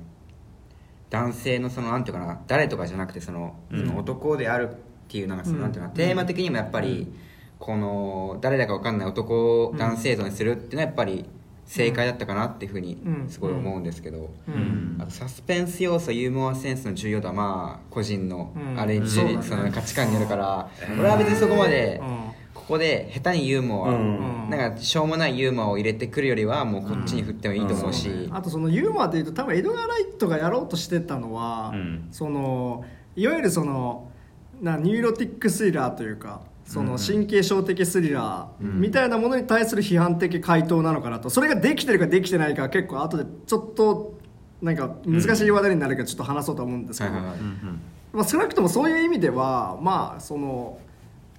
[1.09, 3.87] 男性のそのなんていうかな誰とかじゃなくてその,、うん。
[3.87, 4.77] その男であるっ
[5.09, 5.63] ていうなんかその、うん。
[5.63, 7.13] なんていうかなテーマ的にもやっぱり、
[7.59, 11.25] この誰だか分かんない男を男性像にするっていうのはやっぱり
[11.67, 13.29] 正解だったかなっていうふうにうん。
[13.29, 14.97] すごい思うんですけど、ううん。
[14.99, 18.79] んあとサスペンス要素ユーモアセンスの重要度はまあ個人のうん。
[18.81, 19.11] アレンジ、
[19.43, 22.17] その価値観によるから、俺は別にそこまでうん。
[22.55, 24.51] ここで下手にユーモア、うん。
[24.51, 28.35] なんかしょうもないユーモアを入れてくるよりはもうこっちに振ってもいいと思うし、うん。
[28.35, 32.09] あとそのユーモアでいうと多分エドガー・ライトがやろうとしてたのは、うん。
[32.11, 32.85] その
[33.17, 34.11] いわゆるその
[34.61, 41.31] なニューロティックスリラーというかその神経症的スリラーみたいなものに対する批判的回答なのかなと。
[41.31, 44.19] それができてるかできてないかは結構後でちょっと
[44.63, 50.79] なんか難しい話題になるからちょっと話そうと思うんですけど、まあ、少なくともそういう意味ではまあその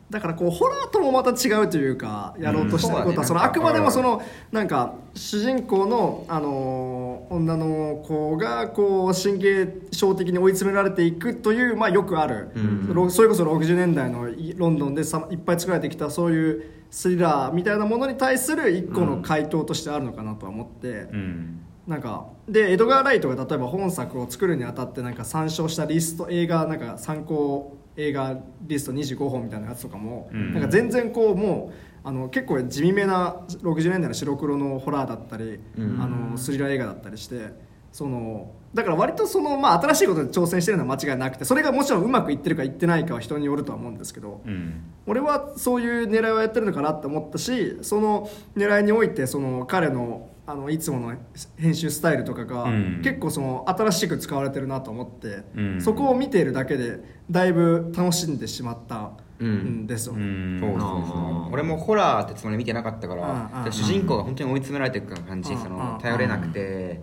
[0.10, 12.94] だからこうホラーともまた違うというかやろうとしてることは、うんそのあくまでもそのなんか主人公の、あのー女の子がこう神経症的に追い詰められていくという、まあ、よくある、うん。
[12.94, 20.88] ろそれこそ60年代のいロンドンでさいっぱい作られてきたそういうスリラーみたいなものに対する一個の回答としてあるのかなとは思って。
[20.88, 21.62] うん。
[21.88, 30.54] なんかでエドガー・ライトが例えば本作を作るにあたってなんか参照したリスト映画なんか参考映画リスト25本みたいなやつとかも、うん。
[30.54, 36.02] なんか全然こうもうあの結構地味めな60年代の白黒のホラーだったり、うん。
[36.02, 37.54] あのスリラー映画だったりして
[37.92, 44.84] そのだから割とその、まあ、新しいことに挑戦してるのは間違いなくてそれがもちろんうまくいってるかいってないかは人によるとは思うんですけど、うん。
[45.08, 51.14] 俺はそういう狙いをやってるのかなって思ったしその狙いにおいてその彼のあのいつもの
[51.58, 53.02] 編集スタイルとかがうん。
[53.04, 55.82] 結構その新しく使われてるなと思って、うん。
[55.82, 59.82] そこを見ているだけでだいぶ楽しんでしまったうん。
[59.84, 60.58] んですよ、うん。
[60.60, 61.14] そうそうそ
[61.50, 67.02] う俺もホラーってつもりで見てなかったから主人公が本当に追い詰められていく感じうんそのうん頼れなくて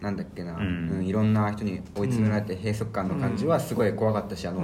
[0.00, 0.90] なんだっけな、うん。
[0.90, 4.62] うんいろんな人に追い詰められて閉塞感の感じはすごい怖かったしあの、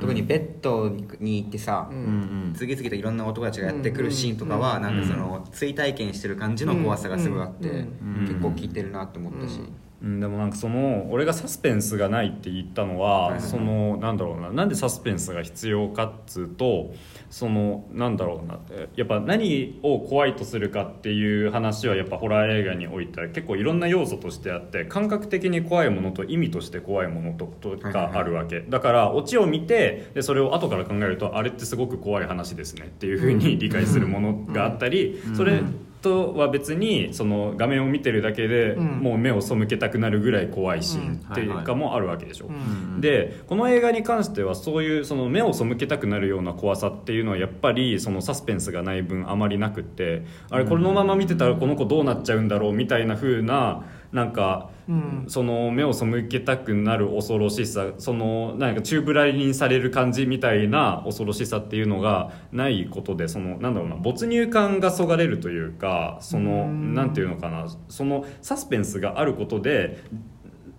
[0.00, 0.88] 特にベッド
[1.20, 2.06] に行ってさ、うんうんう
[2.50, 2.52] ん。
[2.54, 9.60] 次々といろんな男たちがやってくるシーンとかは、うんなんかその追体験してる感じの怖さがすごいあって、うん結構効いてるなと思ったし、
[10.02, 16.92] うん、でもなんかその俺がサスペンスがないって言ったのは、そのなんだろうななんでサスペンスが必要かっつうと
[17.30, 35.62] そのなんだろうなえやっぱ何を怖いとするかっていう話はやっぱホラー映画においては結構いろんな要素としてあって感覚的に怖いものと意味として怖いものととがあるわけ、だからオチを見てでそれを後から考えるとあれってすごく怖い話ですねっていうふうに理解するものがあったり、それ
[36.02, 38.84] とは別にその画面を見てるだけで、うん。
[38.98, 43.00] もう目を背けたくなるぐらい怖いシーンっていううんかもあるわけでしょ、うん。
[43.00, 55.24] でこの映画に関してはそういうその目を背けたくなるような怖さっていうのはやっぱりそのサスペンスがない分あまりなくってあれこのまま見てたらこの子どうなっちゃうんだろうみたいな風ななんかうん。
[55.28, 66.94] その目を背けたくなる恐ろしさそのなんか宙ぶらりにされる感じみたいな恐ろしさっていうのがないことでそのなんだろうな没入感がそがれるというかそのうん。
[66.94, 70.02] なんていうのかなそのサスペンスがあることで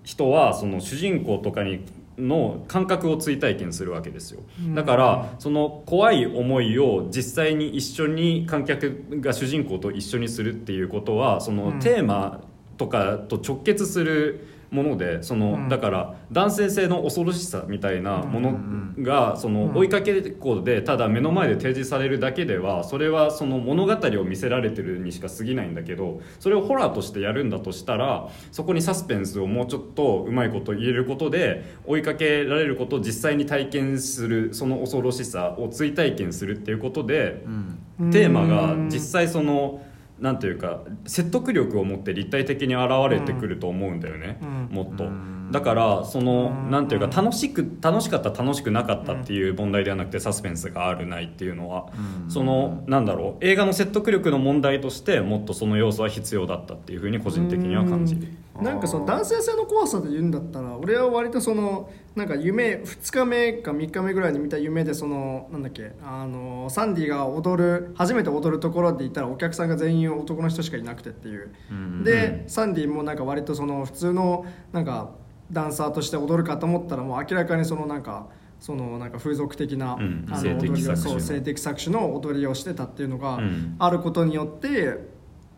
[0.04, 1.86] 人はその主人公とかに
[2.18, 4.42] の感覚を追体験するわけですよ。
[4.76, 11.80] だからその怖い思いを実際に一緒に観客が主人公と一緒にするっていうことはそのうん。
[11.80, 12.42] テーマ
[12.78, 15.70] とかと直結するものでその、うん。
[15.70, 18.60] だから男性性の恐ろしさみたいなもの
[19.00, 19.78] がそのうん。
[19.78, 37.80] 追いかけっこでただ目の前で提示されるだけではそれはその物語を見せられてるにしか過ぎないんだけどそれをホラーとしてやるんだとしたらそこにサスペンスをもうちょっとうまいこと言えることで追いかけられることを実際に体験するその恐ろしさを追体験するっていうことでうん。
[38.12, 39.82] テーマが実際その
[40.24, 44.70] なんていうか説得力を持って立体的に現れてくると思うんだよね、うん。
[44.72, 45.04] もっと。
[45.04, 46.72] うんだからそのうん。
[46.72, 51.86] なんていうか楽しく楽しかった楽しくなかったっていう問題ではなくてサスペンスがあるないっていうのは
[52.26, 52.32] うん。
[52.32, 58.28] そのなんだろう映画の説得力の問題としてもっとその要素は必要だったっていうふうに個人的には感じる。
[58.58, 58.66] うん。
[58.66, 71.54] なんかその男性性の怖さで言うんだったら俺は割とそのなんか夢2日目か3日目ぐらいに見た夢でそのなんだっけあのサンディが踊る初めて踊るところでいたらお客さんが全員男の人しかいなくてっていう。
[71.72, 72.04] うん。
[72.04, 75.12] でサンディもなんか割とその普通のなんか
[75.52, 78.28] ダンサーとして踊るかと思ったらもう明らかにそのなんか
[78.60, 83.76] そのなんか風俗的な、うんあの性的踊りを搾取のそう性的搾取の踊りをしてたっていうのがうん。
[83.78, 85.00] あることによって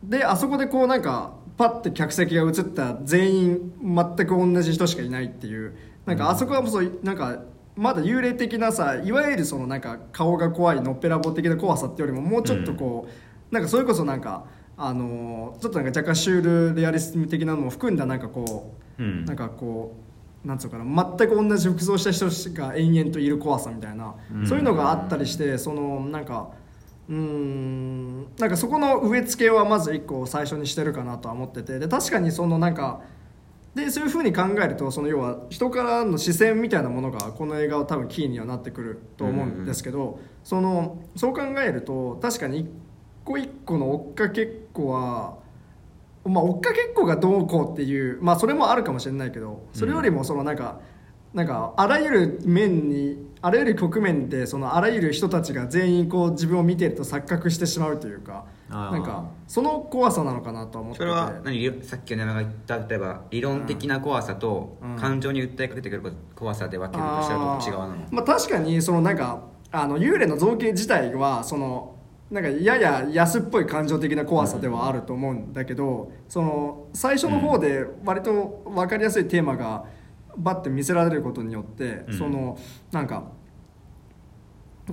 [0.03, 7.43] であそこでこうなんかパッて客席が映った全員全く同じ人しかいないっていうなんかあそこはそうなんか
[7.75, 13.07] まだ幽霊的なさいわゆるそのなんか顔が怖いのっぺらぼう的な怖さっていうよりももうちょっとこ
[13.51, 14.45] う、なんかそれこそなんか
[14.77, 19.25] あのーちょっとなんか若干シュールレアリスム的なのも含んだなんかこう、うん。
[19.25, 19.95] なんかこ
[20.43, 24.47] うなんつうのかな全く同じ服装した人が延々といる怖さみたいな、うん。
[24.47, 26.49] そういうのがあったりしてそのなんか
[27.09, 33.01] うーんなんかそこの植え付けはまず一個最初にしてるかなとは思っててで確かにそのなんか
[33.75, 42.69] でそういうふうに考えるとその要は人からの視線みたいなものがこの映画は多分キーにはなってくると思うんですけど、そのそう考えると確かに一
[43.25, 45.37] 個一個の追っかけっこは
[46.25, 50.79] まあ追っかけっこがどうこうっていうまあそれもあるかもしれないけどそれよりもそのなんか、
[51.33, 61.03] なんかあらゆる面にあらゆる局面でそのあらゆる人たちが全員こう自分を見てると錯覚してしまうというかなんかその怖さなのかなとは思ってて。
[61.03, 64.95] それは何理さっき山が言った例えば理論的な怖さとうん。
[64.95, 68.01] 感情に訴えかけてくる怖さで分けるとしたらどっち側なの？
[68.09, 71.94] まあ、確かにそのなんかあの幽霊の造形自体はその
[72.31, 79.85] なんかやや安っぽい感情的な怖さではあると思うんだけど、その最初の方で割と分かりやすいテーマが
[80.35, 82.17] バッて見せられることによって、うん。
[82.17, 82.57] その
[82.91, 83.31] なんか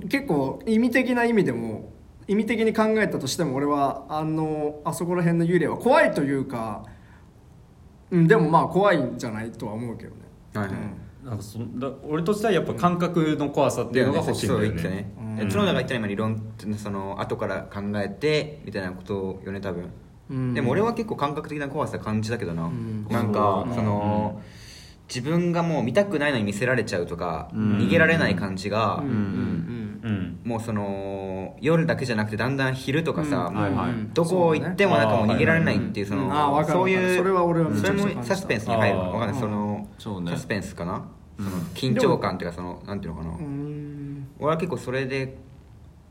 [0.09, 1.91] 結構意味的な意味でも
[2.27, 6.85] 意味的に考えたとしても俺はあのあそこら辺の幽霊は怖いというか、
[8.11, 10.21] うん、でもまあ怖いんじゃないとは思うけどね。
[10.53, 10.75] はいはい。
[10.75, 15.13] うんなんかそだ俺としてはやっぱ感覚の怖さっていうのが欲しいんだよね。
[15.17, 15.39] うん。
[15.39, 19.89] え角田が言った今理論その後から考えてみたいなことよね多分、
[20.29, 20.53] うん。
[20.53, 23.07] でも俺は結構感覚的な怖さ感じたけどな、ん。
[23.09, 24.41] なんかそうその、
[25.07, 27.77] 自分がもう見たくないのに見せられちゃうとか、うん。
[27.77, 29.07] 逃げられない感じが、うん。
[29.07, 29.99] うん。
[30.03, 30.39] うん。
[30.43, 33.55] もうその夜だけじゃなくてだんだん昼とかさ、うん。
[33.55, 39.72] もうどこ行ってもなんかもう逃げられないっていうその、そういうそれは俺はそれもサスペンスに入るのかわかんないその
[40.03, 40.31] そうね。
[40.31, 41.05] サスペンスかな、
[41.37, 44.27] その緊張感っていうかそのなんていうのかな、うん。
[44.39, 45.37] 俺は結構それで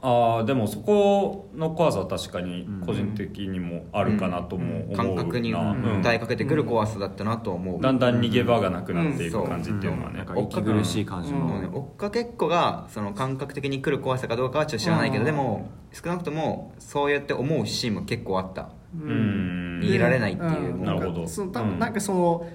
[0.05, 5.59] ああでもそこの怖さは確かに個人的にもあるかなとも思うな、感覚にうん。
[6.01, 9.43] 訴えかけてくる怖さだったなと思う、だんだん逃げ場がなくなっていうん。
[9.45, 15.27] く感じっていうのはね、なん苦しい感じの、も追っかけっこがその感覚的に来る怖さかどうかはちょっと知らないけど、うん。
[15.27, 18.71] でも少なくともそうやって思うシーンも結構あった。
[18.95, 19.81] うん。
[19.81, 20.85] 逃げられないっていううん。
[20.85, 21.29] なるほど。
[21.29, 21.69] その多うん。
[21.71, 22.47] 分なんかその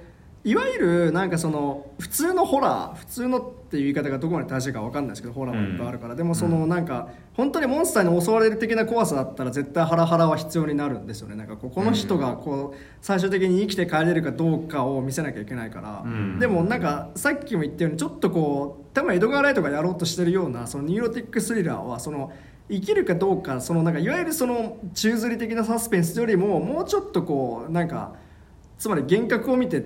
[0.43, 11.36] いわゆるなんかその普通のホラー普通のっていう言い方がどこまで正しいか分かんないですけどホラーもいっぱいあるから、でもそのなんか本当にモンスターに襲われる的な怖さだったら絶対ハラハラは必要になるんですよね。
[11.36, 22.31] なんかこうこの人がこう最終的に生きて帰れるかどうかを見せなきゃいけないから、んでもなんかさっきも言ったようにちょっとこう多分エドガー・ライトがやろうとしてるようなそのニューロティックスリラーはその
[22.69, 28.15] 生きるかどうかそのなんかいわゆるその宙吊り的なサスペンスよりももうちょっとこうなんか
[28.77, 29.83] つまり幻覚を見て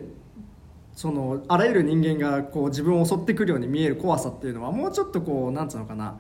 [0.96, 6.20] そのあらゆる人間がこう自分を襲ってくるように見える怖さっていうのはもうちょっとこうなんつうのかな。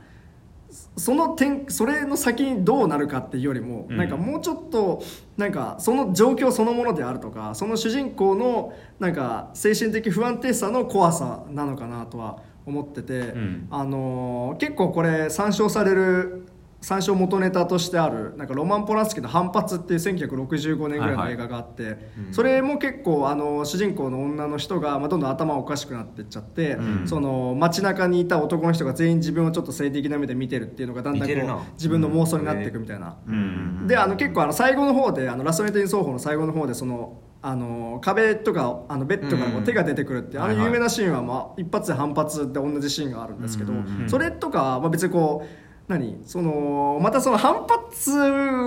[0.95, 3.97] その点それの先にどうなるかっていうよりも、うん。
[3.97, 5.03] なんかもうちょっと
[5.37, 13.67] なんかその状況そのものであるとかその主人公のなんか精神的不安定さの怖さなのかなとは思ってて、ん。
[13.69, 16.47] あのー結構これ参照される
[16.81, 33.15] 参照元ネタとしてあるなんかロマン・ポランスキーの「反発」っていう1965年ぐらいの映画があって、それも結構あの主人公の女の人が、まあ、どんどん頭おかしくなっていっちゃって、その街中にいた男の人が全員自分をちょっと性的な目で見てるっていうのがだんだんこう自分の妄想になっていくみたいな。
[33.27, 33.87] うん。
[33.87, 43.73] であの結構あの最後の方であのラストネット・イン奏法の最後の方でそのあの壁とかあのベッドから手が出てくるっていうあの有名なシーンは、まあ、一発で反発で同じシーンがあるんですけど、
[44.07, 46.21] それとかは、まあ、別にこう何？
[46.25, 48.11] そのまたその反発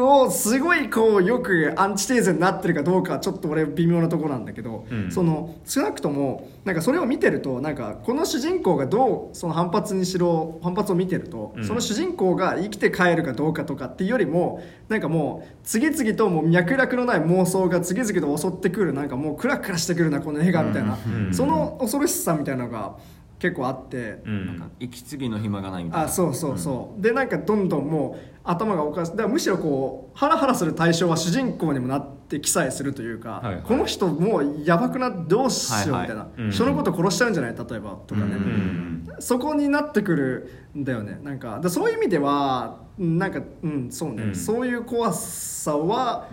[0.02, 5.10] をすごいこうよくアンチテーゼになってるかどうかはちょっと俺微妙なところなんだけど、うん。
[5.10, 11.64] その少なくともなんかそれを見てるとなんかこの主人公がどうその反発にしろ反発を見てると、うん。
[11.64, 21.34] その主人公が生きて帰るかどうかとかっていうよりもなんかもう次々ともう脈絡のない妄想が次々と襲ってくるなんかもうクラクラしてくるなこの映画みたいな、うん。
[21.34, 22.96] その恐ろしさみたいなのが
[23.44, 24.22] 結構あって。
[24.24, 24.46] うん。
[24.46, 24.68] なんか。
[24.80, 26.06] 息継ぎの暇がないみたいな。
[26.06, 29.10] あそうそうそう、でなんかどんどんもう頭がおかしい。
[29.10, 33.62] だからむしろこうハラハラする対象は主人公にもなって記載するというか、はいはい。
[33.62, 36.50] この人もうやばくなどうしようみたいな、はうん。
[36.50, 37.54] 人のこと殺しちゃうんじゃない？
[37.54, 41.20] 例えばとかね、うんそこになってくるんだよね。
[41.22, 44.34] なんかでそういう意味ではうんなんかうんそうね、うん。
[44.34, 46.28] そういう怖さは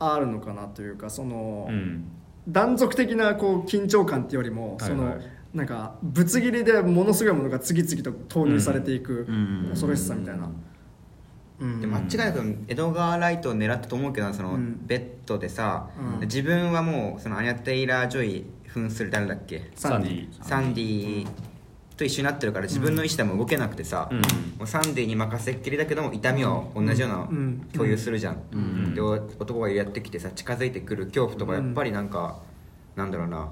[0.00, 2.10] あるのかなというかその、うん。
[2.48, 4.88] 断続的なこう緊張感っていうよりも、はいはい。
[4.88, 5.18] その
[5.52, 9.66] なんかぶつ切りでものすごいものが次々と投入されていくうん。
[9.70, 10.48] 恐ろしさみたいな、
[11.58, 11.80] うん。
[11.80, 14.80] で間違いなく江ガー・ライトを狙ったと思うけどそのうん。
[14.86, 16.20] ベッドでさ、うん。
[16.20, 19.70] 自分はもうそのアニャ・テイラー・ジョイ扮する誰だっけ？
[19.74, 20.28] サンディ。
[20.42, 21.26] サンディ。
[21.96, 24.18] と一緒になってるから自分の意思でも動けなくてさ、うん。
[24.20, 24.24] も
[24.62, 27.68] うサンディに任せっきりだけども痛みを同じようなうん。
[27.74, 28.94] 共有するじゃん、ん。
[28.94, 32.38] で男がやってきてさ近づいてくる恐怖とかやっぱりなんか、
[32.96, 33.50] なんだろうな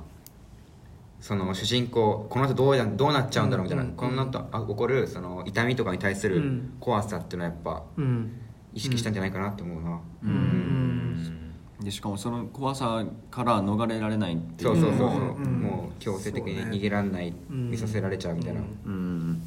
[1.20, 6.72] その主人公この後どうやどうなっちゃうんだろうみたいな、うんこの後あ起こるその痛みとかに対するうん。
[6.80, 8.32] 怖さっていうのはやっぱうん。
[8.74, 10.30] 意識したんじゃないかなって思うな、うん。
[10.30, 11.84] うん。
[11.84, 14.76] でしかもその怖さから逃れられないっていう。
[14.76, 15.42] そうそうそうそう、うん。
[15.42, 18.92] うんもう強制的に逃げられない、うん見させられちゃうみたいな、うん。
[18.92, 19.42] うん。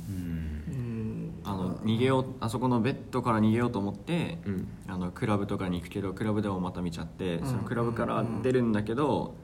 [0.67, 1.32] うん。
[1.45, 4.67] あの逃げようあそこのベッドから逃げようと思って、うん。
[4.88, 7.47] あのクラブとかに行くけどクラブでもまた見ちゃって、うん。
[7.47, 9.36] そのクラブから出るんだけど、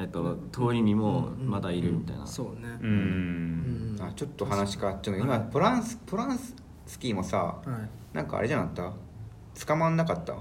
[0.00, 2.68] えっと、通りにもまだいるみたいな、そうね。
[2.80, 3.96] ううん。
[4.00, 6.54] あちょっと話変わっちゃうけど今ポランスポランス
[6.98, 7.60] キーもさは
[8.12, 8.16] い。
[8.16, 8.74] なんかあれじゃなかっ
[9.56, 9.66] た？
[9.66, 10.36] 捕まんなかった？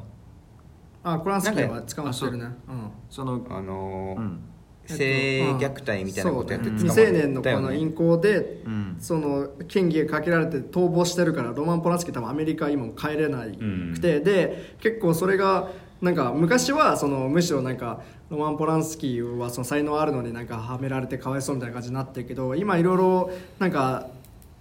[1.04, 2.46] あコランスキーは捕まってるね。
[2.46, 2.72] う。
[2.72, 2.92] ん。
[3.10, 4.40] そのあのーうん。
[4.86, 8.96] 性虐待みたいなことやって未成年のこの淫行で、うん。
[9.00, 15.68] その嫌疑がかけられて逃亡してるからロマン・ポランスキー多分アメリカ今も帰れないくて、で結構それが
[16.00, 24.10] なんか昔はそのむしろなんかロマン・ポランスキーはその才能あるのになんかはめられてかわいそうみたいな感じになってるけど今いろいろなんか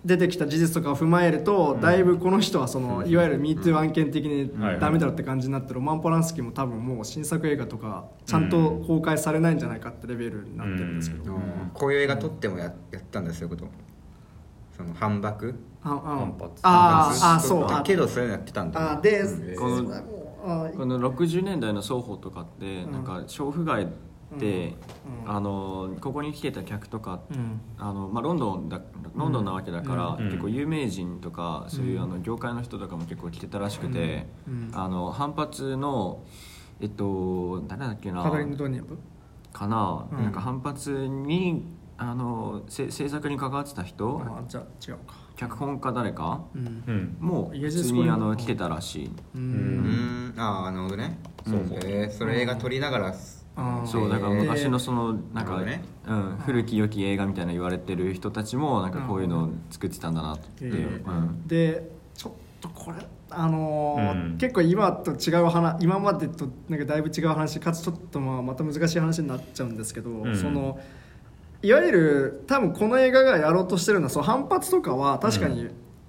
[0.06, 11.40] 出てきた事実とかを踏まえると、だいぶこの人はその、いわゆる MeToo 案件的にダメだろって感じになってロマン・ポランスキーも多分もう新作映画とかちゃんと公開されないんじゃないかってレベルになってるんですけど、うん。
[11.74, 13.68] こういう映画撮ってもややったんだそういうこと。
[14.76, 15.54] その反駁
[15.86, 16.52] 反発。
[16.62, 18.92] あーあーそうあだけどそういうのやってたんだ。
[18.92, 19.56] あで、うん。
[19.56, 19.84] この
[20.76, 23.04] この60年代の双方とかって、うんなん。
[23.04, 23.88] か娼婦街
[24.38, 24.74] で、
[25.24, 25.30] うん。
[25.30, 27.60] あのここに来てた客とか、うん。
[27.78, 28.80] あのまあ、ロンドンだ
[29.14, 30.26] ロンドンなわけだから、うん。
[30.26, 34.70] 結構有名人とかそういう、あの業界の人とかも結構来てたらしくて、うん。
[34.74, 36.22] あの反発の
[36.80, 38.22] えっと誰だっけな。
[38.22, 38.98] カタリン・ドニアブ？
[39.52, 40.22] かな,、うん。
[40.24, 41.64] なんか反発に
[41.96, 44.20] あのせ制作に関わってた人。
[44.22, 46.44] あじゃあ違うか脚本家誰か？
[46.54, 46.82] うん。
[46.86, 47.16] うん。
[47.20, 50.32] もう普通にあの来てたらしい、ううん。
[50.34, 51.60] んああなるほどねそう。
[51.84, 53.14] えーそれ映画撮りながら
[53.86, 55.82] そうだから昔のそのなんか、ね。
[56.06, 60.64] うん、古き良き映画みたいな言われてる人たちもなんかこういうのを作ってたんだなって。
[60.64, 61.46] いう、えうん。
[61.46, 62.98] でちょっとこれ
[63.30, 64.38] あのーうん。
[64.38, 70.36] 結構今と違う話今までとなんかだいぶ違う話かつちょっとまあまた難しい話になっちゃうんですけど、ん。
[70.36, 70.78] その
[71.62, 75.68] いわゆる多分この映画がやろうとしてるのはその反発とかは確かに、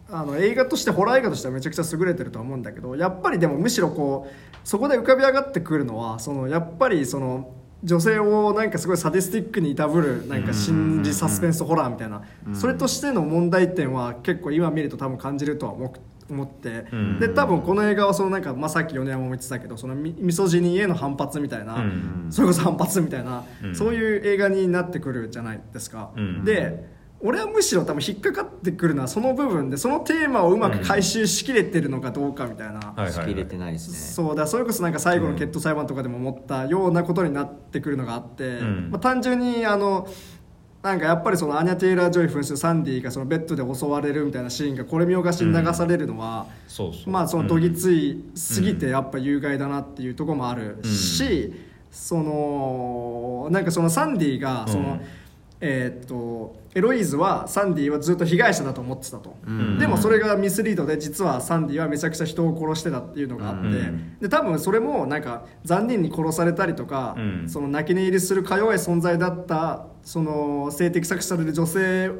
[0.09, 12.23] あの映画としてホラー映画としてはめちゃくちゃ優れてるとは思うんだけどやっぱりでもむしろこうそこで浮かび上がってくるのはそのやっぱりその女性をなんかすごいサディスティックにいたぶるなんか心理サスペンスホラーみたいな
[12.53, 17.19] それとしての問題点は結構今見ると多分感じるとは思う思って、うん。
[17.19, 22.27] で多分この映画はそのなんか、まあ、さっき米山も言ってたけどそのミミソジニーへの反発みたいな、うん。
[22.29, 23.75] それこそ反発みたいな、うん。
[23.75, 26.43] そういう映画になってくるじゃないですか、うん。
[26.43, 33.13] で俺はむしろ多分引っかかってくるのはその部分でそのテーマをうまく回収しきれてるのかどうかみたいな、はいはいはい。
[33.13, 33.97] しきれてないですね。
[33.97, 38.91] そうだそれこそなんか最後の決闘裁判とかでも思ったようなことになってくるのがあって、ん。
[38.91, 40.07] まあ、単純にあの
[40.87, 46.47] なんかやっぱりそのアニャ・テイラー・ジョイ扮するサンディがそのベッドで襲われるみたいなシーンがこれ見よがしに流されるのは、
[47.07, 51.53] まあそのどぎついすぎてやっぱ有害だなっていうところもあるし、
[51.91, 55.01] そのなんかそのサンディがその、うん
[55.59, 59.79] えーっとエロイーズはサンディはずっと被害者だと思ってたと、ん。
[59.79, 64.19] でもそれがミスリードで実はサンディはめちゃくちゃ人を殺してたっていうのがあって、うん。
[64.19, 67.49] で多分それもなんか残忍に殺されたりとか、うん。
[67.49, 72.11] その泣き寝入りするか弱い存在だったその性的搾取される女性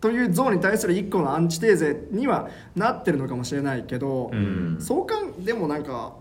[0.00, 4.76] という像に対する一個のアンチテーゼにはなってるのかもしれないけど、うん。
[4.78, 6.14] そうかんでもなんか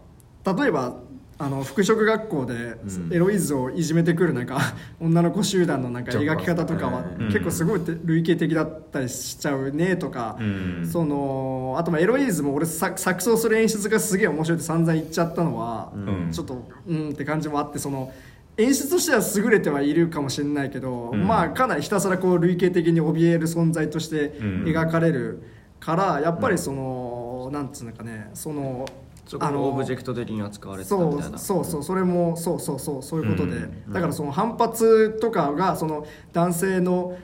[0.46, 0.96] 例えば
[1.40, 2.76] あの服飾学校で
[3.12, 4.60] エロイズをいじめてくるなんか
[5.02, 7.28] 女の子集団のなんか描き方とかはうん。
[7.28, 10.88] 結構すごい類型的だったりしちゃうねとか、うん。
[10.88, 16.32] そのあとまあエロイズも俺さ錯綜する演出がすげえ面白いって散々言っちゃったのは、ん。
[16.32, 18.12] ちょっとうんって感じもあってその
[18.58, 21.26] 演出としては優れてはいるかもしれないけど、うん。
[21.26, 24.64] まあかなりひたすらこう類型的に怯える存在としてうん。
[24.66, 25.42] 描かれる
[25.80, 28.86] から、やっぱりその、なんつうのかねその
[29.26, 31.38] そこのオブジェクト的に扱われてたそうみたいな。
[31.38, 37.18] そうそうそれもそうそうそうそういうことで、うんだからその反発とかがその男性の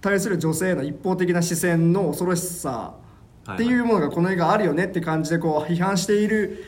[0.00, 2.94] 対する女性への一方的な視線の恐ろしさ
[3.54, 6.64] っていうものがこの映画あるよねって感じでこう批判している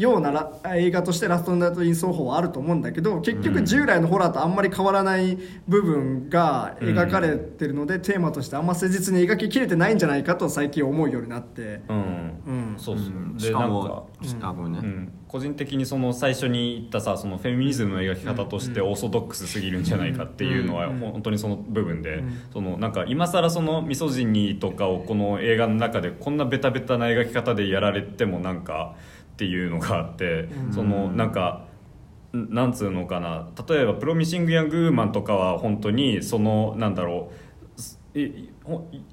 [0.00, 11.82] ようなラ映画として「ラストナイト・イン・奏法」はあると思うんだけど結局従来のホラーとあんまり変わらない部分が描かれてるので、テーマとしてあんま誠実に描ききれてないんじゃないかと最近思うようになって。
[11.88, 12.42] うん。
[12.46, 12.74] うん。
[12.78, 14.08] そうそう、でしかなんかも
[14.42, 14.72] あごめん。
[14.72, 22.22] ね、うん、個人的にその最初に言ったさそのフェミニズムの描き方としてオーソドックスすぎるんじゃないかっていうのは本当にその部分で、
[22.52, 28.96] そのなんか今更そのミソジニーとかをこの映画の中でこんなベタベタな描き方でやられてもなんか
[29.38, 31.66] っていうのがあって、そのなんか。
[32.36, 37.30] んなんつうのかな例えば「プロミシング・ヤング・ウーマン」とかは本当にそのなんだろ
[38.14, 38.20] う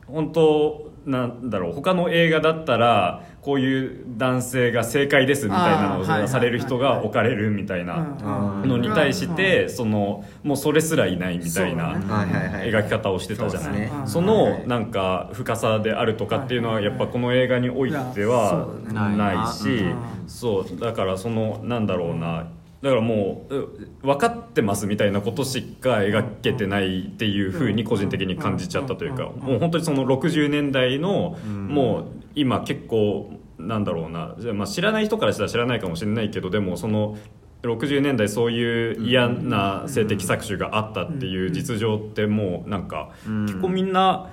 [0.06, 7.98] 本当なんだろう他の映画だったらこういう男性が正解ですみたいなのをされる人が置かれるみたいな
[8.64, 8.70] うん。
[8.70, 11.94] のに対してそのもうそれすらいないみたいな
[12.64, 13.92] 描き方をしてたじゃない。
[14.06, 19.96] そのなんか深さであるとかっていうのはやっぱこの映画においてはないしうん。
[20.28, 22.48] そうだからそのなんだろうな
[22.86, 23.70] だからもうう
[24.04, 32.06] 分かってますみたいなことしか描けてないっていうふうに個人的に感じちゃったというかもう本当にその60年代のもう
[32.36, 37.18] 今結構なんだろうなまあ知らない人からしたら知らないかもしれないけどでもその
[37.64, 43.10] 60年代そういう嫌な性的搾取があったっていう実情ってもうなんか
[43.48, 44.32] 結構みんな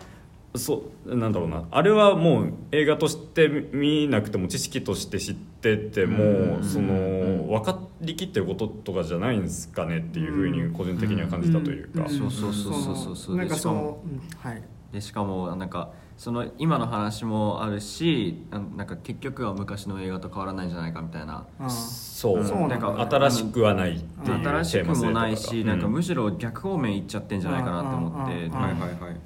[0.55, 1.65] そうなんだろうな。
[1.71, 12.07] あれはもう映画として見なくても知識として知っててもその分かりきってることとかじゃないんですかねっていうふうに個人的には感じたというか。
[12.09, 13.37] そうそうそうそうそうそう。
[13.37, 14.03] なんかでしかも
[14.43, 14.63] そはい。
[14.93, 21.47] でしかもなんかその今の話もあるしあなんか結局は昔の映画と変わらないんじゃないかみたいな。
[21.59, 22.45] うんそう。
[22.45, 28.51] そうなんか新しくはないっていう新しくもないし、なんかむしろ逆方面行っちゃってんじゃないかなって思って、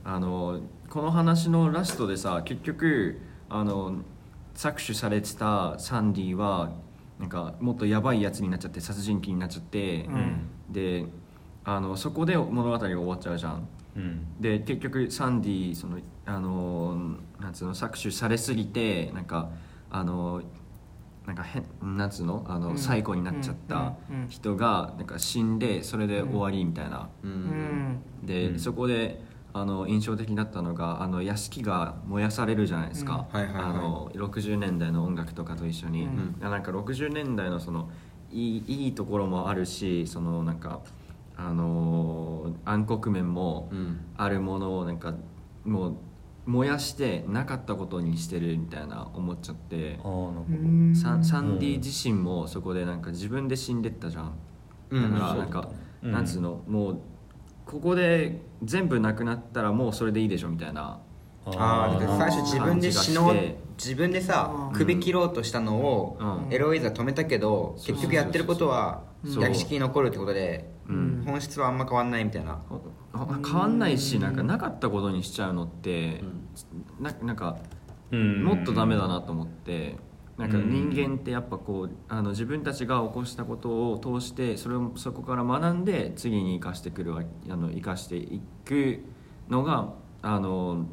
[0.05, 0.61] あの
[0.97, 3.21] この話のラストでさ結局
[3.51, 3.99] あの
[4.55, 6.71] 搾取されてたサンディは
[7.21, 10.09] なんかもっとやばいやつになっちゃって殺人鬼になっちゃって、
[10.71, 11.05] で
[11.65, 13.69] あのそこで物語が終わっちゃうじゃん。
[13.95, 14.41] うん。
[14.41, 19.51] で結局サンディそのあのなんつうの搾取されすぎてなんか
[19.91, 20.41] あの
[21.27, 22.79] なんか変なんつうのあの、うん。
[22.79, 24.23] 最後になっちゃったうん。
[24.23, 24.29] うん。
[24.31, 27.35] 人がなんか死んでそれで終わりみたいな、ううん。
[27.35, 29.26] んで、うんそこで
[29.59, 36.37] あの印象的だったのがあの屋敷が燃やされるじゃないですか、あの60年代の音楽とかと一緒に、うん。
[36.41, 37.89] なんか60年代のその
[38.31, 40.81] いいいいところもあるしそのなんか
[41.39, 44.01] あの暗黒面もうん。
[44.19, 45.15] あるものをなんか
[45.65, 45.97] もう
[46.45, 49.99] 燃やしてなかったことにしてるみたいな思っちゃって。
[50.05, 50.59] ああなるほど。
[50.59, 50.95] うん。
[50.95, 54.35] サンサンディ自身もそこでなんか自分で死んでったじゃん。
[54.93, 55.13] だうん。
[55.15, 55.71] からなんか、
[56.03, 56.13] うん。
[56.13, 57.01] なんつうのもう
[57.65, 61.01] ここで全部なくなったらもうそれでいいでしょみたいな。
[61.47, 63.37] ああ最初自分で死のう
[63.79, 64.77] 自分でさうん。
[64.77, 66.17] 首切ろうとしたのを
[66.49, 66.53] うん。
[66.53, 69.43] エロイズは止めたけど結局やってることはそう。
[69.43, 71.23] 屋敷に残るってことでうん。
[71.25, 72.61] 本質はあんま変わんないみたいな。
[73.13, 76.23] あ変わんないしなんかなかったことにしちゃうのって、
[77.01, 77.57] ななんか
[78.11, 78.45] うん。
[78.45, 79.97] もっとダメだなと思って
[80.39, 89.01] なんか人間ってやっぱこうあの自分たちが起こしたことを通してそれをそこから学んで次に生かしてくるわあの生かしていく
[89.49, 90.87] のがあの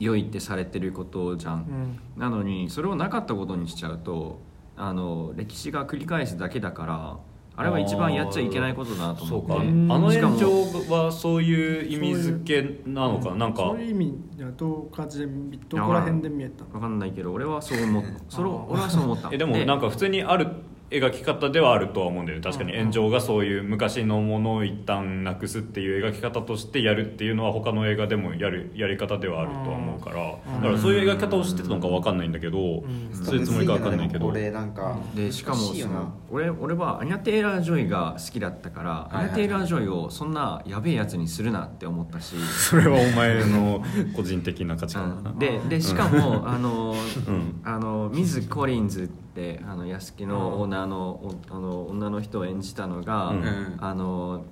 [0.00, 2.20] 良いってされてることじゃん、うん。
[2.20, 4.40] なのにそれをなかったことにしちゃうと
[4.76, 7.18] あの歴史が繰り返すだけだから
[7.60, 9.54] あれは一番やっちゃいけないことだなとそうか。
[9.54, 10.38] あ思ってんのしかも。
[10.38, 13.48] 炎上はそういう意味付けなのかな？
[13.48, 13.64] んか。
[13.64, 15.26] そういう意味ではどう感じで
[15.68, 16.70] どこら辺で見えたの？
[16.70, 18.08] 分かんないけど俺はそう思った。
[18.30, 19.28] それを俺はそう思った。
[19.30, 20.48] えでもなんか普通にある
[20.90, 22.44] 描き方ではあるとは思うんだよね。
[22.44, 30.16] 確かに炎上がそういう昔のものを一旦なくすっていう描き方としてやるっていうのは他の映画でもやるやり方ではあるとは思うから。
[30.16, 32.82] だからそういう描き方をしてたのか分かんないんだけど
[33.12, 34.26] そういうつもりか分かんないけど。
[34.26, 34.70] 俺なん。
[34.74, 39.24] かでしかもその俺俺はアニャ・テイラー・ジョイが好きだったから、いはいはい。
[39.24, 43.84] アニャ・テイラー・ジョイをそんなやべえやつにするなって思ったし、それはお前の
[44.14, 45.30] 個人的な価値観だな。
[45.30, 45.38] うん。
[45.38, 46.94] ででしかもあの、
[47.28, 47.60] うん。
[47.64, 49.29] あのミズ・コリンズって
[49.64, 53.76] あの屋敷のオーナーのおあの女の人を演じたのが、うん。
[53.80, 54.44] あの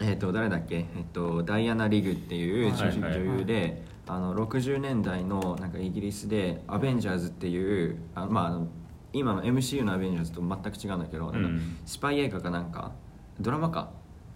[0.00, 3.12] えっ、と誰だっけ、えっとダイアナ・リグっていう女はいはいはい。
[3.20, 8.68] 女優で、あの60年代のなんかイギリスで「アベンジャーズ」っていうあまああの
[9.12, 11.78] 今の MCU のアベンジャーズと全く違うんだけど、うん。
[11.84, 12.92] スパイ映画かなんか
[13.40, 13.90] ドラマか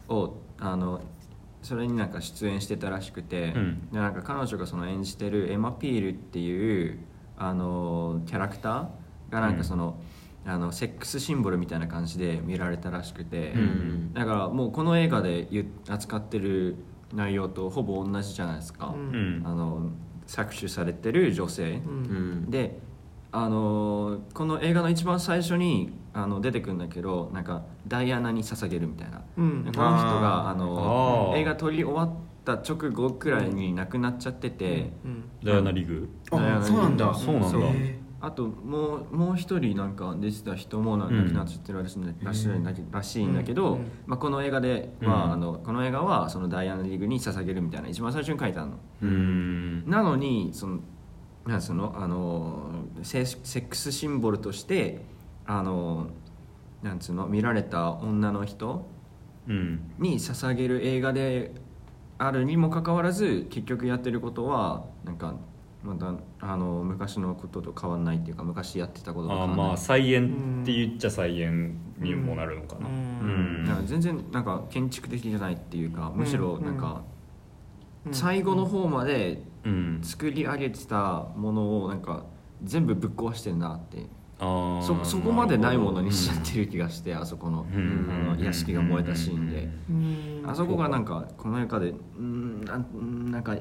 [0.09, 1.01] をあの
[1.63, 3.89] それになんか出演してたらしくて、うん。
[3.93, 6.99] でなんか彼女がその演じてるエマ・ピールっていう
[7.37, 8.87] あのキャラクター
[9.33, 9.99] がなんかその、
[10.45, 15.49] あのセックスシンボルみたいな感じで見られたらしくて、うんだからもうこの映画で
[15.89, 16.77] 扱ってる
[17.15, 19.01] 内容とほぼ同じじゃないですか、うん。
[19.01, 19.43] うん。
[19.45, 19.91] あの
[20.27, 22.51] 搾取されてる女性、うん。
[22.51, 22.81] で
[23.31, 29.63] あのーこの映画の一番最初にあの出てくるんだけどなんかダイアナに捧げるみたいな、うん。
[29.65, 32.11] この人があの映画撮り終わっ
[32.45, 35.25] た直後くらいに亡くなっちゃってて、うん。
[35.45, 36.09] ダイアナリグ？
[36.31, 37.15] ダイアナあそうなんだ。
[37.15, 37.59] そうなんだ。
[37.59, 42.63] へあともうもう一人なんか出てた人も亡くなっちゃってるらしいんだ,、らしいん。
[42.63, 45.33] だけらしいんだけど、うんまあ、この映画では、うん。
[45.33, 48.79] あのこの映画はそのダイアナリーグに捧げるみたいな一番最初に書いてあるの。
[49.03, 49.91] うん。
[49.91, 50.79] なのにその
[51.47, 55.05] なんそのあのセセックスシンボルとして
[55.45, 56.07] あの
[56.83, 58.89] なんつうの見られた女の人
[59.49, 59.81] うん。
[59.99, 61.53] に捧げる映画で
[62.19, 65.35] あるにもかかわらず結局やってることはなんか
[65.83, 72.87] またあの昔のことと変わらないっていうか昔やってたことと変わらないまあ再演って言っちゃ再演にもなるのかな。
[72.87, 73.63] ううん。
[73.63, 73.65] ん。
[73.65, 77.03] なんか全然なんか建築的じゃないっていうかむしろなんか
[78.07, 78.15] うん。
[78.15, 80.01] 最後の方までうん。
[80.03, 82.25] 作り上げてたものをなんか
[82.63, 84.07] 全部ぶっ壊してるなって。
[84.39, 88.09] あーそそこまでないものにしちゃってる気がして、あそこの,、うん。
[88.33, 90.43] あの屋敷が燃えたシーンで、うん。
[90.45, 93.57] あそこがなんかこの中でうんなんなんか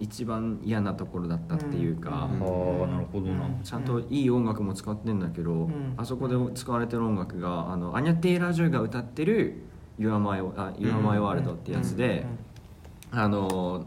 [0.00, 2.14] 一番嫌なところだったっていうか、うん。
[2.14, 3.48] ああなるほどな。
[3.62, 5.94] ちゃんといい音楽も使ってんだけど、ん。
[5.96, 9.62] あそこで使われてる音楽があのアニャ・テイラー・ジョイが歌ってる
[9.98, 12.26] 「Your My, あ Your My World」ってやつで、
[13.10, 13.86] あの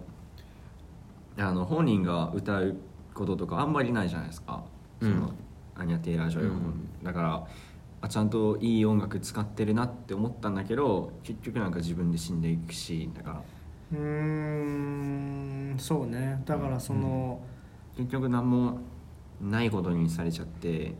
[1.38, 2.78] あの本人が歌う
[3.14, 4.64] こととかあんまりないじゃないですか、
[5.01, 5.14] うん。
[5.14, 5.32] その
[5.76, 7.03] アニャ・テイラー・ジョイは、うん。
[7.03, 7.43] だから
[7.99, 13.41] あちゃんといい音楽使ってるなって思ったんだけど結局なんか自分で死んでいくしだから
[13.94, 16.42] うーんそうね。
[16.46, 17.42] だからその、
[17.96, 18.80] 結局何も
[19.42, 20.96] ないことにされちゃって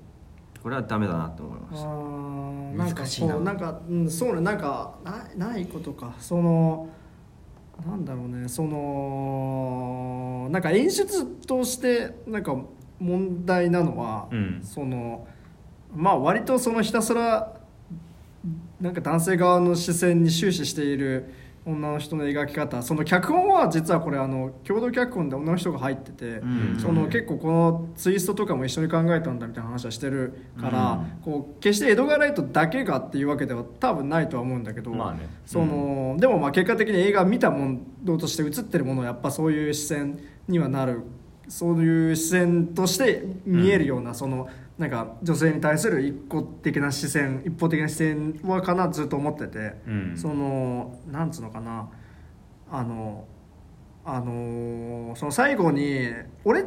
[0.62, 2.96] これはダメだなって思いました。
[2.96, 3.40] 難しいな。
[3.40, 4.42] なんか、うん、そうね。
[4.42, 6.14] なんかなないことか。
[6.20, 6.90] その
[7.86, 8.48] なんだろうね。
[8.48, 12.56] そのなんか演出としてなんか
[13.00, 14.60] 問題なのは、うん。
[14.64, 15.28] その
[15.96, 17.54] まあ割とそのひたすら
[18.82, 21.34] なんか男性側の視線に終始している
[21.68, 22.82] 女の人の描き方。
[22.82, 26.80] その脚本は実はこれあの共同脚本で女の人が入ってて、うん。
[26.80, 34.93] その結構このツイストとかも一緒に考えたんだみたいな話はしてるから、こう決してエドガー・ライトだけがっていうわけでは多分ないとは思うんだけど、
[35.45, 41.01] そのでもまあ結果的に映画見たものとして映ってるものはやっぱそういう視線にはなる。
[41.49, 50.13] そういう視線として見えるような、そのなんか女性に対する一個的な視線一方的な視線はかなずっと思ってて、うん。
[50.15, 51.89] そのなんつうのかな
[52.71, 53.25] あの
[54.05, 56.09] あのーその最後に
[56.45, 56.63] 俺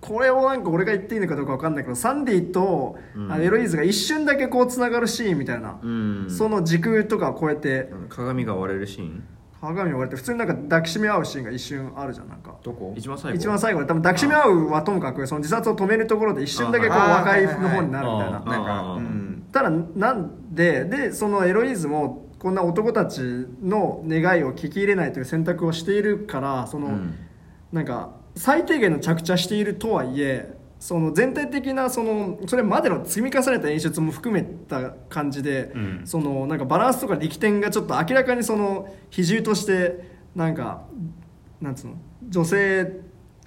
[0.00, 2.98] これをなんか俺が言っていいのかどうか分かんないけどサンディと、
[3.40, 6.26] エロイーズが一瞬だけこうつながるシーンみたいな、うん。
[6.28, 9.24] その時空とかを超えて鏡が割れるシーン？
[9.68, 12.54] 鏡を割れて普通になんか抱きしめ合うシーンが一瞬あるじゃんなんか。
[12.62, 12.92] どこ？
[12.96, 13.36] 一番最後。
[13.36, 18.40] 一番最後で多分抱きしめ合うはともかくその自殺を止めるところで一瞬だけこうあ和解の方になるみたいな。
[18.40, 18.94] なんか。
[18.98, 23.20] うんただなんででそのエロイズもこんな男たち
[23.62, 27.14] の願いを聞き入れないという選択をしているからその、うん。
[27.72, 30.53] なんか最低限の着地はしているとはいえ
[30.84, 36.02] その全体的なそのそれまでの積み重ねた演出も含めた感じで、うん。
[36.04, 40.82] そのなんかバランスとか力点がちょっと明らかにその比重としてなんか
[41.62, 41.94] なんつうの
[42.28, 43.00] 女性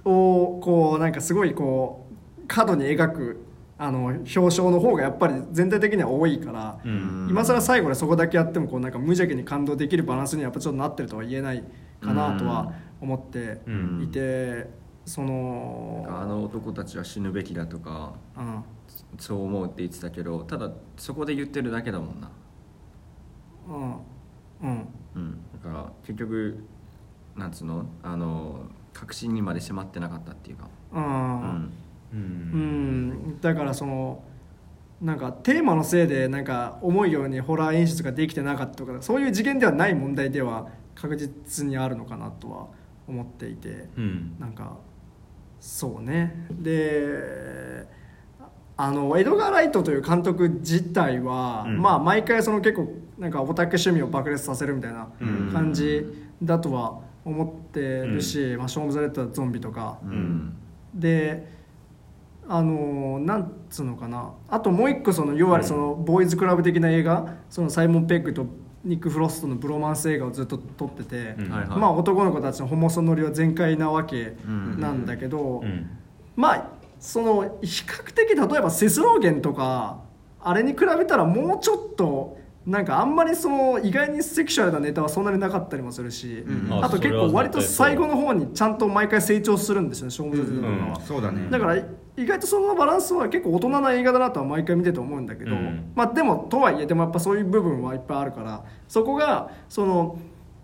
[0.04, 2.08] をこうなんかすごいこ
[2.42, 3.40] う過度に描く
[3.78, 7.28] あの表彰の方がやっぱり全体的には多いから、うん。
[7.30, 11.62] 今更最後でそこだけやってもこうなんか無邪気に感動できるバランスにはやっぱちょっとなってるとは言えない
[12.00, 14.02] かなとは思ってうん。
[14.02, 18.64] いて、そのあの男たちは死ぬべきだとかうん。
[19.18, 22.30] そう思うって言ってたけどただそこで言ってるだけだもんな。
[23.68, 24.70] うん。
[24.70, 24.88] うん。
[25.16, 25.38] うん。
[25.62, 26.64] だから結局
[27.36, 27.86] なんつうの？
[28.02, 28.60] あの
[28.92, 30.68] 確信にまで迫ってなかったっていうか。
[30.92, 31.04] うん。
[31.04, 31.72] うん。
[32.12, 33.40] ううんん。
[33.40, 34.22] だからその
[35.00, 42.66] なんかテーマのせいでなんか思うようにホラー演出ができてなかったとかそういう次元ではない問題では確実にあるのかなとは
[43.06, 44.36] 思っていてうん。
[44.38, 44.76] なんか
[45.60, 46.46] そうね。
[46.50, 47.86] で
[48.76, 51.82] あのエドガー・ライトという監督自体は、うん。
[51.82, 52.88] まあ毎回その結構
[53.18, 55.50] なんかオタク趣味を爆裂させるみたいなうん。
[55.52, 56.06] 感じ
[56.42, 60.56] だとは思ってるし、まあ、ショーン・オブ・ザ・レッドはゾンビとか、うん。
[60.94, 61.58] で
[62.50, 64.32] あのなんつうのかな。
[64.48, 68.46] あともう一個その要はそのボーイズクラブ的な映画そのサイモン・ペッグと
[68.84, 71.34] ニック・フロストのブロマンス映画をずっと撮ってて、
[71.68, 74.36] まあ、男の子たちのホモソノリは全開なわけ
[74.78, 75.90] なんだけど、うん。
[76.36, 76.68] まあ
[77.00, 80.00] その比較的例えばセスローゲンとか
[80.40, 86.84] あれに比べたらもうちょっとなんかあんまりその意外にセクシュアルなネタはそんなになかったりもするし、うん。
[86.84, 91.00] あと結構割と最後の方にちゃんと毎回成長するんですよねショーン・ブズとかは。
[91.00, 91.50] そうだね。
[91.50, 91.82] だから
[92.18, 95.92] 意外とそのバランスは結構大人な映画だなとは毎回見てて思うんだけど、うん。
[95.94, 100.18] まあでもとはいえでもやっぱそういう部分はいっぱいあるからそこがその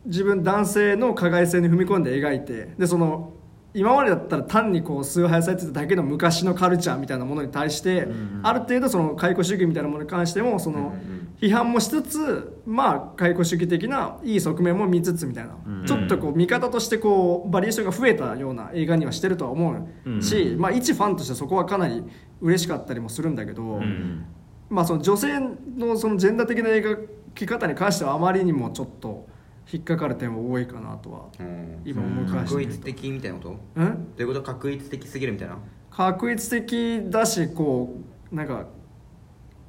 [0.04, 3.33] 自分男性の加害性に踏み込んで描いてでその
[3.74, 8.06] 今までだったら単にこう崇拝されてただけの昔のカルチャーみたいなものに対して、
[8.44, 10.94] ある程度その解雇主義みたいなものに関してもその
[11.40, 15.56] 批判もしつつまあ解雇主義的ないい側面も見つつみたいな、
[15.86, 19.72] ちょっとこう見方としてこうバリエーションが増えたような映画にはしてるとは思
[20.06, 20.22] う。
[20.22, 22.04] し、まあ一ファンとしてそこはかなり
[22.40, 24.24] 嬉しかったりもするんだけど、うん。
[24.70, 25.40] まあその女性
[25.76, 29.26] のそのジェンダー的な描き方に関してはあまりにもちょっと
[29.72, 31.82] 引っかかる点は多いかなとはうん。
[31.84, 32.78] 今思い返して確みると。
[32.78, 33.86] 一的みたいなことどうん
[34.16, 34.42] ういうこと？
[34.42, 35.58] 確一的すぎるみたいな？
[35.90, 37.96] 確一的だしこ
[38.32, 38.66] うなんか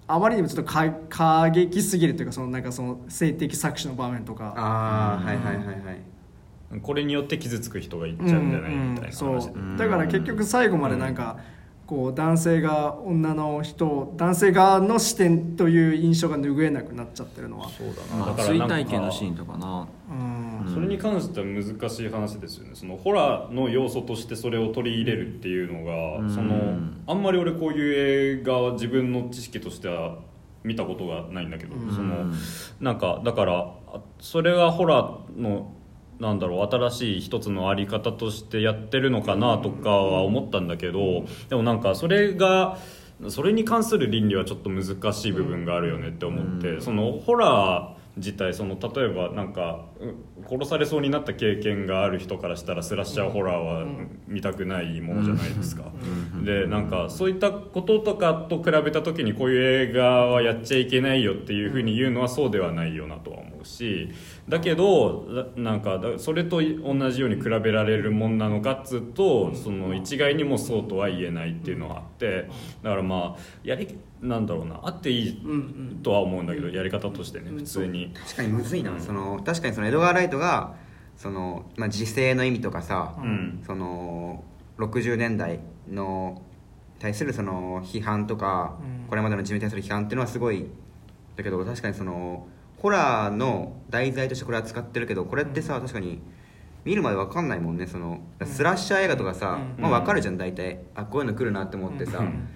[0.07, 4.53] あまりにもちょっとか過激すぎるというかそのなんかその性的搾取の場面とか。
[4.57, 6.01] ああはいはいはいはい
[6.81, 9.29] これによって傷つく人がいっちゃうんじゃないみたいなそう。
[9.35, 11.37] 話だから結局最後までなんか
[11.87, 17.69] こう男性が女の人男性側の視点という印象が拭えなくなっちゃってるのは。
[17.69, 19.87] そうだまあなだからなんか追体験のシーンとかな。
[20.09, 20.73] うん。
[20.73, 22.71] それに関しては難しい話ですよね。
[22.73, 26.33] そのホラーの要素としてそれを取り入れるっていうのが、うん。
[26.33, 30.17] そのあんまり俺こういう映画は自分の知識としては
[30.63, 32.33] 見たことがないんだけど、その
[32.81, 35.71] なんかだからあそれがホラーの
[36.19, 42.77] なんだろう新しい一つのあり方としてやってるのかなとかは思ったんだけどでもなんかそれが
[43.29, 49.94] それに関する倫理はちょっと難しい部分があるよねって思って、そのホラー自体その例えばなんかう
[50.49, 53.85] 殺されそうになった経験がある人からしたらスラッシャーホラーは
[54.27, 55.91] 見たくないものじゃないですか、
[56.43, 64.09] でなんかそういったこととかと比べた時にこういう映画はやっちゃいけないよっていうふうに言うのはそうではないよなとは思うし
[64.47, 65.25] だけど
[65.55, 72.49] ななんかだそれと同じように比べられるもんなのかっつうとその一概にもそうとは言えないっていうのがあって
[72.83, 75.41] だからまあやりなんだろうなあっていい
[76.03, 78.11] とは思うんだけどやり方としてね普通に。
[78.13, 80.75] 確かにむずいな、その確かにそのエドガー・ライトが
[81.15, 83.63] その、まあ、時勢の意味とかさ、うん。
[83.65, 84.43] その
[84.77, 85.59] 60年代
[85.89, 86.41] の
[86.99, 89.07] 対するその批判とか、うん。
[89.09, 90.65] これまでの自分に対する批判っていうのはすごい
[91.35, 96.21] だけど確かにそのホラーの題材としてこれは使ってるけどこれってさ、確かに
[96.83, 99.81] 見るまで分かんないもんねそのスラッシャー映画とかさ、うん。
[99.81, 100.79] まあ、分かるじゃん大体。
[100.95, 102.49] あこういうの来るなって思ってさ、うん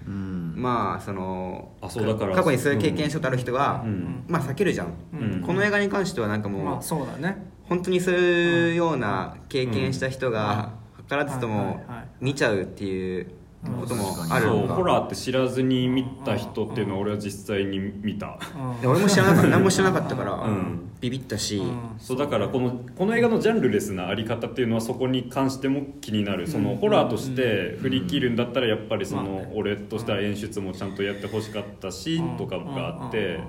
[0.60, 4.24] まあそのあそうだから過去にそういう経験したことある人は、うん。
[4.28, 5.42] まあ避けるじゃん、うん。
[5.42, 7.36] この映画に関してはなんかもう、まあそうだね。
[7.64, 10.72] 本当にそういうような経験した人が
[11.08, 12.08] 図らずともはい。
[12.20, 13.32] 見ちゃうっていう
[13.62, 18.38] こともあるそうホラーって知らずに見た人っていうのは俺は実際に見た、
[18.82, 19.48] 俺も知らなかった。
[19.48, 20.90] 何も知らなかったから、ん。
[21.00, 21.78] ビビったし、うん。
[21.98, 26.46] そうだからこのこの映画のジャンルレスなあり方っていうのはそこに関しても気になる。
[26.46, 33.40] そのホラーとして振り切るんだったらやっぱりその俺としては演出もちゃんとやってほしかったしとかがあって。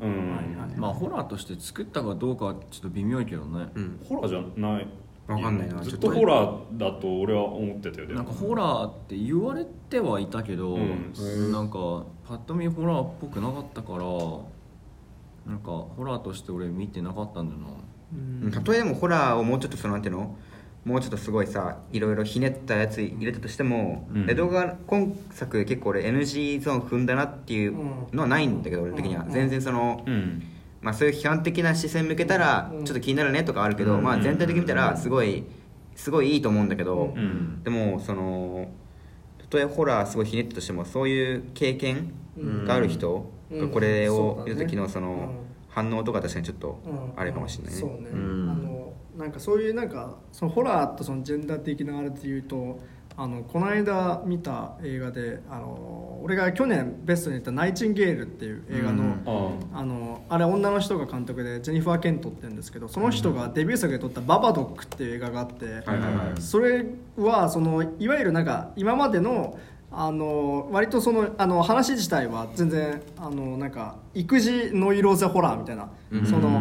[0.00, 0.74] うん。
[0.76, 3.68] まあホラーとして作ったかどうかはちょっと微妙いけどね。
[3.74, 4.00] うん。
[4.04, 4.86] ホラーじゃない
[5.26, 6.08] わかんないなずっちょっと。
[6.08, 8.18] とホラーだと俺は思ってたよでも。
[8.18, 11.52] なんかホラーって言われてはいたけど、うん。
[11.52, 13.98] なんかパッと見ホラーっぽくなかったから
[15.46, 17.68] なんかホラーとして俺見てなかったんだよな。
[18.12, 18.16] う
[18.48, 18.64] ん。
[18.64, 20.36] 例えでもホラーをもうちょっとそのなんていうの？
[20.84, 24.26] もうちょっとすごいさいろいろひねったやつ入れたとしても、うん。
[24.26, 27.74] レドが今作結構俺 NG ゾーン踏んだなっていう
[28.12, 29.30] のはないんだけど、俺的には、うん。
[29.30, 30.42] 全然その、うん
[30.84, 32.84] まあ、そういう批判的な視線向けたらうん。
[32.84, 34.02] ちょっと気になるねとかあるけど、うん。
[34.02, 35.44] まあ、全体的に見たらすごい
[35.96, 37.62] すごいいいと思うんだけど、うん。
[37.64, 38.68] でもその
[39.38, 42.12] たとえホラーすごいひねったとしてもそういう経験
[42.66, 45.32] がある人がこれを見た時のその
[45.68, 47.12] 反応とか確かにちょっとうん。
[47.16, 47.80] あれかもしれないね。
[47.80, 48.50] そうね、うん。
[48.50, 52.78] あのなんかそういうなんかそのホラーとそのジェンダー的なあれで言うと
[53.16, 59.84] あのこの間見た映画であの俺が去年ベストに言った「ナイチンゲール」っていう映画の、ああ。
[59.84, 66.40] のあれ女の人が監督でジェニファー・ケントって言うんですけどその人がデビュー作で撮った「ババドック」っていう映画があって、はいはいはい。
[66.40, 66.86] それ
[67.16, 69.58] はそのいわゆるなんか今までの
[69.92, 75.88] あの割とそのあの話自体は全然あのなんか育児ノイローゼホラーみたいな、
[76.24, 76.60] その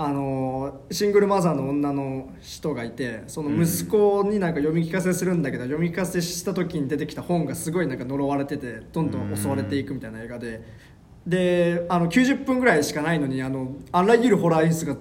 [0.00, 10.88] あのシングルマザーの女の人がいてその息子になんか読み聞かせするんだけど、読み聞かせした時に出てきた本がすごいなんか呪われててどんどん襲われていくみたいな映画で。
[11.26, 14.96] であの90分ぐらいしかないのにあのあらゆるホラー演出が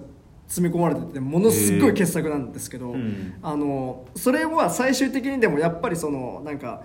[0.47, 3.35] 詰め込まれててものすごい傑作なんですけど、うん。
[3.43, 6.81] あのそれは最終的にでもやっぱりそのなんか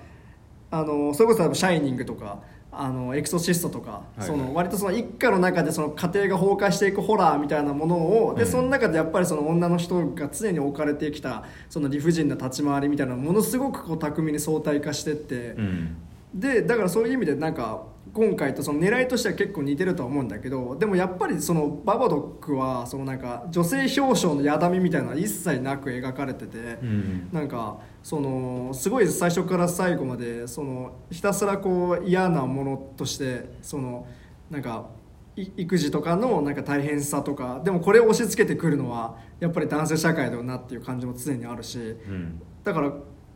[0.70, 2.42] あのそれこそ例えば「シャイニング」とか
[2.74, 8.50] 「あのエクソシスト」とか、いその割とその一家の中でその家庭が崩壊していくホラーみたいなものをで、うん。
[8.50, 15.96] その中でやっぱりその女の人が常に置かれてきたその理不尽な立ち回りみたいなものすごくこう巧みに相対化してって、うん。
[16.34, 17.82] でだからそういう意味でなんか
[18.12, 34.06] 今回とその狙いとしては結構似てるとは思うんだけどでもやっぱりそのババドックはそのなんか女性表彰のやだみみたいなのは一切なく描かれてて、うんなんかそのすごい最初から最後までそのひたすらこう嫌なものとしてその
[34.50, 34.88] なんか
[35.36, 41.78] い育児とかのなんか大変さとかでもこれを押し付けてくるのはやっぱり男性社会だよなっていう感じも常にあるし。
[41.78, 42.92] うんだから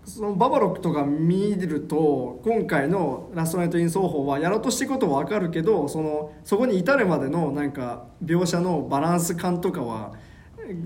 [0.07, 10.13] そのババロックとか見ると今回の「ラストナイト・イン奏法」はやろうとしてることは分かるけどそのそこに至るまでのなんか描写のバランス感とかは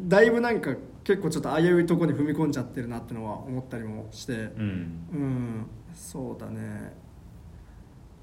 [0.08, 4.32] だいぶなんか結構ちょっと危ういところに踏み込んじゃってるなってのは思ったりもして。
[4.32, 5.08] うん。
[5.12, 5.66] うん。
[5.94, 6.94] そうだね。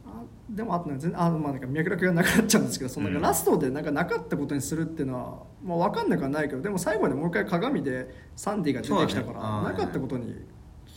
[0.05, 9.77] あでもあとね全然あまあなんか脈絡がなくなっちゃうんですけどそのラストでなんかなかったことにするっていうのは、まあ、分かんなくはないけどでも最後にもう一回鏡でサンディが出てきたから、ね。
[9.77, 10.33] なかったことに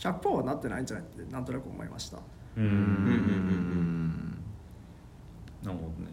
[0.01, 2.17] 100%はなってないんじゃないってなんとなく思いました。
[2.57, 2.63] うん。
[2.63, 2.71] うん。
[2.71, 2.73] うん。
[2.73, 4.37] うん。
[5.63, 6.11] なるほどね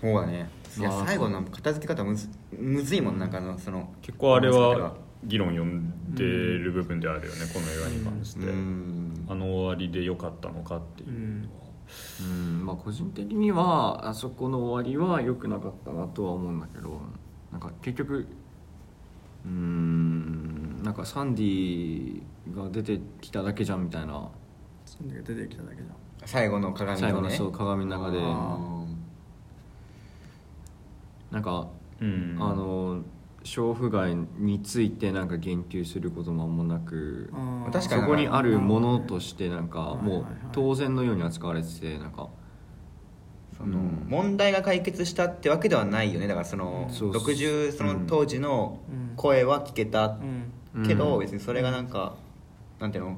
[0.00, 2.28] そうだねいや最後の片付け方むず
[2.58, 3.18] むずいもん。
[3.18, 3.30] なん。
[3.30, 6.14] かのその結構あれは議論読ん。
[6.14, 9.24] でる部分であるよね、この映画に関して、うん。
[9.28, 11.08] あの終わりで良かったのかっていう
[11.40, 11.48] のは、
[12.20, 12.66] うん。
[12.66, 16.60] まあ個人的にはあそこの終わりは良くなかったなとは思うん。
[16.60, 17.00] だけど
[17.50, 17.60] なん。
[17.60, 18.26] か結局
[19.44, 22.22] うんなんかサンディ
[22.54, 24.28] が出てきただけじゃんみたいな。
[24.84, 25.88] サンディが出てきただけじゃん。
[26.24, 27.12] 最後の鏡のね。
[27.12, 28.18] 最後のそう鏡の中で。
[28.22, 28.84] あ
[31.30, 31.68] なんか
[32.00, 32.36] うん。
[32.40, 33.02] あの
[33.44, 37.32] 娼婦街についてなんか言及することもあんまなく
[37.72, 42.28] 確かにそこにあるものとしてなんかもう当然のように扱われててなんか
[43.62, 46.26] その問題が解決したってわけではないよね。
[46.26, 49.16] だからそのそうそう60その当時のうん。
[49.16, 50.18] 声は聞けた
[50.74, 51.20] うんけどうん。
[51.20, 52.16] 別にそれがなんか
[52.80, 53.16] なんていうの？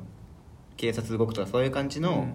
[0.77, 2.27] 警察動くとかそういう感じの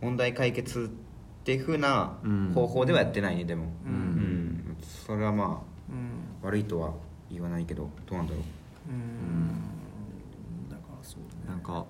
[0.00, 2.52] 問題解決っていうふうなうん。
[2.54, 3.64] 方法ではやってないねでも。
[3.84, 3.94] ううん。
[3.94, 5.50] んそれはまうん。
[6.42, 6.92] あ悪いとは
[7.30, 8.42] 言わないけどどうなんだろう。
[8.90, 9.48] うん。
[10.70, 11.26] だからそうね。
[11.48, 11.84] なんか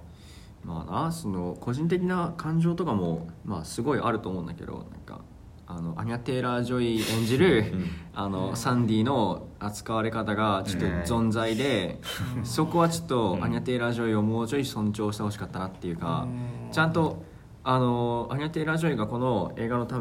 [0.65, 5.23] まあなその個人的な感情とかもまあすごいあると思うんだけどなんか
[5.71, 7.75] あのアニャ・テイラー・ジョイ演じる、
[8.15, 11.99] あのサンディの扱われ方がちょっとぞんざいで、
[12.43, 16.73] そこはちょっとアニャ・テイラー・ジョイをもうちょい尊重してほしかったなっていうか、うん。
[16.73, 17.23] ちゃんと
[17.65, 20.01] あのアニャ・テイラー・ジョイがこの映画のた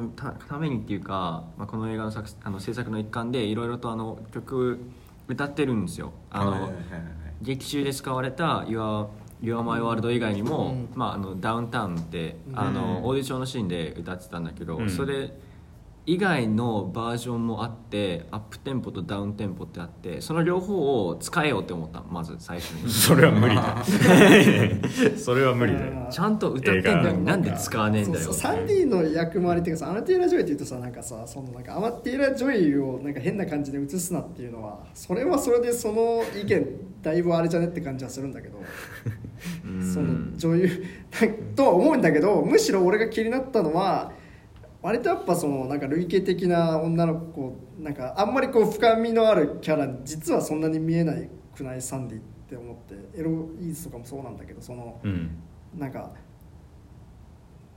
[0.58, 4.80] めにっていうか、まあ、この映画の作あの制作の一環でいろいろとあの曲
[5.28, 6.14] 歌ってるんですよ。
[6.32, 6.72] あの、
[7.42, 9.08] 劇中で使われた「Your,
[9.42, 10.90] Your My World」以外にも、うん。
[10.96, 14.90] まあ、あのダウンタウンって、あのオーディションのシーンで歌ってたんだけど、うん。
[14.90, 15.32] それ
[16.10, 22.88] 以外のバージョンもあってアップテンポとダウンテンポってあってその両方を使えようって思ったのまず最初に。
[22.90, 23.84] それは無理だ。
[25.20, 26.08] それは無理だよ。
[26.10, 28.24] ちゃんと歌ってんのになんで使わねえんだよ。
[28.24, 36.68] そうそうサンディの役回りっていうかさアニャ・テイラー・ジョイって言うとさなんかさそのなんかアニャ・テイラー・ジョイをなんか変な感じで映すなっていうのはそれはそれでその意見
[37.02, 38.60] だいぶあれじゃねって感じはするんだけど
[39.94, 40.70] その女優
[41.54, 44.14] とは思うんだけどむしろ俺が気になったのは
[44.82, 55.44] 割とやっぱそのなんか類型的な女の子なんかあんまりこう深みのあるキャラ実はそんなに見えないくないサンディって思ってエロイーズとかもそうなんだけどそのうん。
[55.76, 56.12] なんか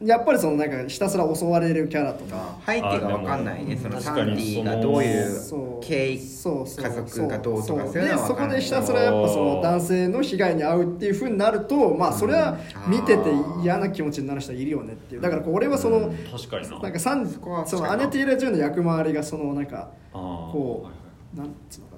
[0.03, 2.57] やっぱりそのなんかひたすら襲われるキャラとか。
[2.66, 3.76] 背景が分かんないね。
[3.76, 5.86] そのサンディがどういうそう。
[5.86, 8.09] 経緯そうそう家族がどうとかそうそういう。
[8.09, 13.30] のはでそこでひたすらやっぱその男性の被害に遭うっていうふうになるとまあそれは見てて
[13.62, 15.20] 嫌な気持ちになる人はいるよねっていう。
[15.20, 16.78] だからこう俺はその確かにな。
[16.78, 17.28] なんかサン
[17.66, 20.88] そのアネティーラ・ジュンの役回りがそのなんかこ
[21.34, 21.96] うなんつうのか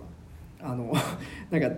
[0.65, 0.73] な。
[0.73, 0.93] あの
[1.51, 1.77] なんか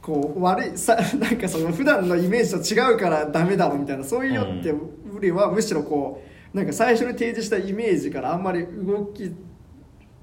[0.00, 4.72] こう悪いさなんかその普段のイメージと違うからダメだろみたいなそういうよって
[5.16, 6.22] よりはむしろこ
[6.54, 9.34] うなんか最初に提示したイメージからあんまり動き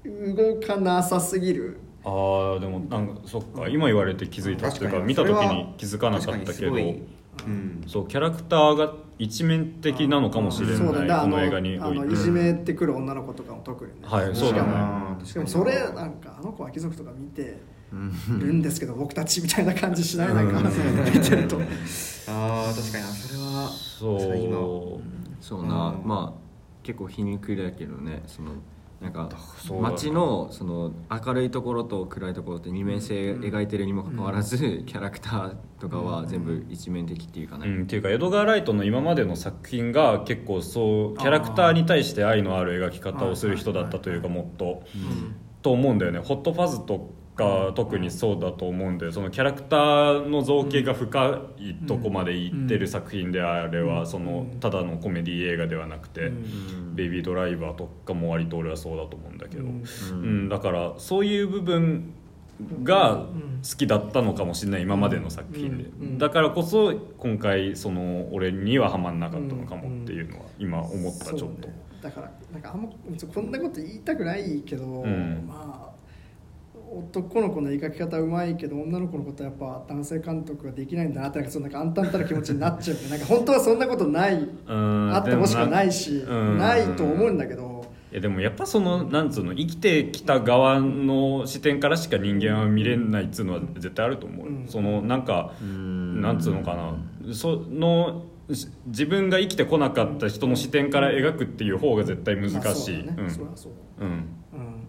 [0.04, 1.78] 動かなさすぎる。
[2.04, 3.68] あーでもなんかそっか。
[3.68, 7.82] 今言われて気づいたっていうか見た時に気づかなかったけどうん。
[7.86, 12.06] そうキャラクターが一面的なのかもしれないそうだこの映画にあおいて。
[12.06, 13.98] のいじめてくる女の子とかも特にね。
[14.02, 15.24] はいそうだね。
[15.24, 17.58] しかもそれなんかあの子は貴族とか見て
[17.92, 21.60] るんですけど僕たちみたいな感じしないなんか見てると。
[22.28, 23.04] あー確かに。
[23.04, 23.70] それは
[24.18, 24.56] 確かに今。
[24.56, 25.44] そう。
[25.44, 26.08] そうな、うん。
[26.08, 26.44] まあ
[26.82, 28.52] 結構皮肉だけどねその
[29.00, 29.28] なんか
[29.82, 44.84] 街のその明るいところと暗いところって二面性描いてるにもかかわらず、キャラクターとかは全部一面的っていうかね、うん、っていうかエドガー・ライトの今までの作品が結構そうキャラクターに対して愛のある描き方をする人だったというかもっと、
[45.60, 46.20] と思うんだよね。
[46.20, 56.32] ホットファズとか特にそうだと思うんでそのキャラクターの造形が深いとこまでいってる作品であれはそのただのコメディ映画ではなくて
[56.94, 60.48] 「ベイビードライバー」とかも割と俺はそうだと思うんだけど、うん。
[60.48, 62.14] だからそういう部分
[62.84, 63.26] が
[63.68, 66.18] 好きだったのかもしれない今までの作品で、うん。
[66.18, 71.74] だからこそ今回その俺にはハマんなかったのかもっていうのは今思ったちょっと、ね。
[72.00, 75.46] だからなんかあんまこんなこと言いたくないけど、ん。
[75.48, 75.93] まあ
[76.98, 83.10] 男の子の描き方うまいけど女の子のことはやっぱ男性監督ができないんだなってなんかそのなんか暗淡たる気持ちになっちゃう。
[83.10, 86.58] なんか本当はそんなことないうんあってほしくはないしうん。
[86.58, 87.84] ないと思うんだけど。
[88.12, 94.68] いやでもやっぱそのなんつうの生きてきた側の視点からしか人間は見れないっつうのは絶対あると思う、うん。
[94.68, 96.94] そのなんかなんつうのかな。
[97.32, 103.04] そのし自分が生きてこなかった人の視点から描くっていう方が絶対難まあしい、
[103.54, 103.74] そう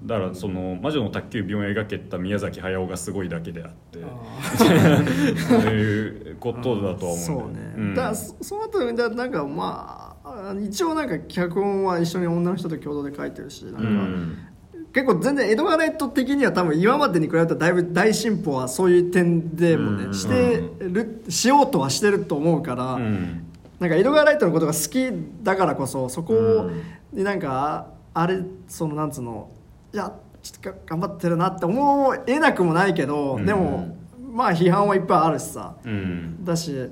[0.05, 0.19] だ。
[0.19, 3.99] からその魔女の宅急便を描けた宮崎駿がすごいだけであって。
[4.03, 5.03] あ
[5.47, 7.95] そういうことだとは思うんだそうよね、うん。
[7.95, 14.37] だからそその後だなんかまああ一応なんか脚本は一緒に女の人と共同で書いてるしなんか、うん。
[14.93, 20.13] 結構全然エドガー・ライト的には多分今までに比べたらだいぶ大進歩はそういう点でもね、うん。
[20.13, 23.44] してるしようとはしてると思うから、うん
[23.79, 25.09] なんかエドガー・ライトのことが好き
[25.43, 26.69] だからこそそこ
[27.11, 29.49] になんかあれそのなんつうの
[29.93, 33.45] いやちょっとが頑張ってるなって思えなくもないけど、うん。
[33.45, 33.97] でも
[34.31, 35.75] まあ批判はいっぱいあるしさ。
[35.83, 36.45] うん。
[36.45, 36.89] だし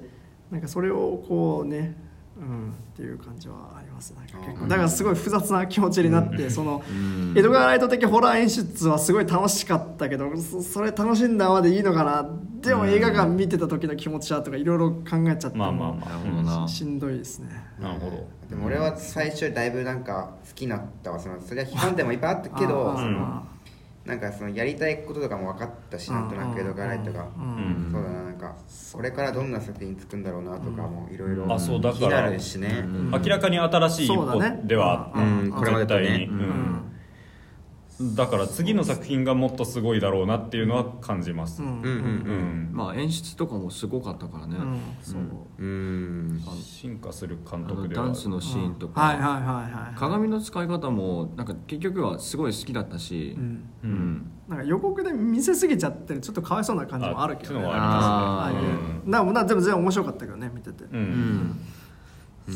[0.50, 1.96] なんかそれをこうね
[2.38, 6.84] うんっていう感じはありますなんか結構だからすごい複雑な気持ちになって、その
[7.36, 12.30] エドガー・ライト的ホラー演出はすごい楽しかったけどそそれ楽しんだままでいいのかな？
[12.62, 17.50] でも映画館見てた時の気持ちはとかいろいろ考えちゃってまあまあまなるほどなししんどいですね。
[17.80, 18.28] あなるほど。
[18.50, 21.20] でも俺は最初だいぶなんか好きになったわ。
[21.20, 23.44] そのそれは批判点もいっぱいあったけどそのあ
[24.06, 28.56] なんかそのやりたいこととかも分かったしなんとなくエドガー・ライトがうんそうだななんか
[28.94, 32.84] これからどんな作品作るんだろうなとかもいろいろあそうだから気になるしね。
[33.12, 35.48] 明らかに新しい一歩ではあうん。
[35.48, 36.28] ったこれまでとね。
[36.30, 36.93] うん
[38.02, 41.62] だから次の作品がもっとすごいだろうなっていうのは感じます。
[41.62, 41.68] うん。
[41.68, 42.70] うんうんうん。
[42.74, 44.80] まあ演出とかもすごかったからね、うん。
[45.02, 45.22] そう
[45.60, 46.42] うん。
[46.64, 49.30] 進化する監あ督ではのダンスのシーンとか、はいはいは
[49.70, 53.70] いはい鏡の使い方もなんか結局はすごい好きだったし、うん。
[53.84, 54.32] うん。
[54.48, 57.60] なんか予告で見せすぎちゃってるちょっとかわいそうな感じもあるけどね。
[57.62, 61.00] あそういうのはああいうありますねななでも全然面白かったけどね見ててうん。
[61.00, 61.58] うん。
[62.48, 62.52] う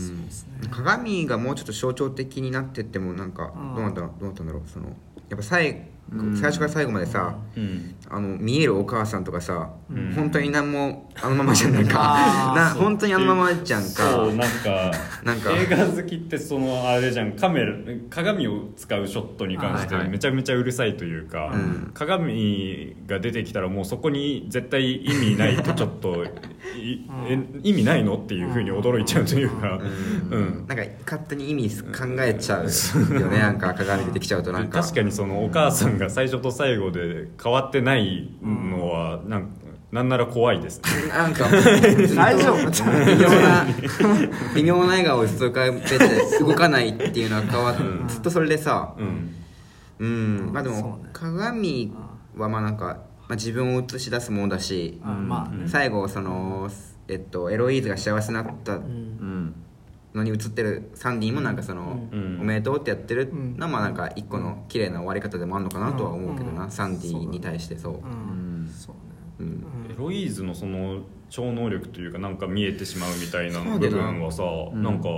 [0.65, 0.69] ん。
[0.71, 3.31] 鏡がもうちょっと象徴的になってってもなん。
[3.31, 3.75] かうん。
[3.75, 3.93] どうなん。
[3.93, 4.47] だろうどうなったん。
[4.47, 4.95] だろうその
[5.29, 7.95] やっぱ最最初から最後までさ、うん。
[8.09, 10.13] あの見えるお母さんとかさ、ん。
[10.13, 12.53] 本当に何もあのままじゃんなんか。
[12.55, 14.11] な本当にあのままじゃんか。
[14.11, 14.91] そうなんか
[15.23, 15.51] なんか。
[15.51, 17.33] 映画好きってそのあれじゃん。
[17.33, 17.73] カメラ
[18.09, 20.11] 鏡を使うショットに関してはいはい。
[20.11, 21.91] めちゃめちゃうるさいというか、うん。
[21.93, 26.23] 鏡が出てきたらもうそこに絶対意味ないとちょっと
[27.63, 29.81] 意味ないのっていうふうに驚いちゃうというか、
[30.31, 30.65] うん。
[30.67, 32.65] なんか勝手に意味考えちゃう
[33.13, 33.39] よね。
[33.39, 34.81] なんか鏡出てきちゃうとなんか。
[34.81, 39.49] 確かにそのお母さんが最初と最後で変わってないのはなん
[39.91, 41.07] なんなら怖いですね。
[41.09, 41.45] なんか
[42.15, 42.69] 大丈夫？
[43.05, 43.65] 微妙な
[44.55, 47.75] 微妙な笑顔をずっと浮かべて動かないっていうのは変わっ
[48.09, 49.33] ずっとそれでさうん。
[49.99, 50.49] うん。
[50.53, 51.09] まあでもそうね。
[51.13, 51.93] 鏡
[52.35, 52.85] はまあなんか、
[53.29, 55.63] まあ、自分を映し出すものだしあまあね。
[55.67, 56.69] 最後その
[57.07, 59.55] えっとエロイーズが幸せになったうん
[60.17, 62.39] のに映ってるサンディもなんかその、うん。
[62.41, 63.57] おめでとうってやってるうん。
[63.57, 66.71] のはまあなんか一個の綺麗な終わり方でもあるのかなとは思うけどな、うん。
[66.71, 68.01] サンディに対してそう。
[69.97, 74.83] ロイーズのその超能力というかなんか見えてしまうみたいな部分はさ、ん。
[74.83, 75.09] なんか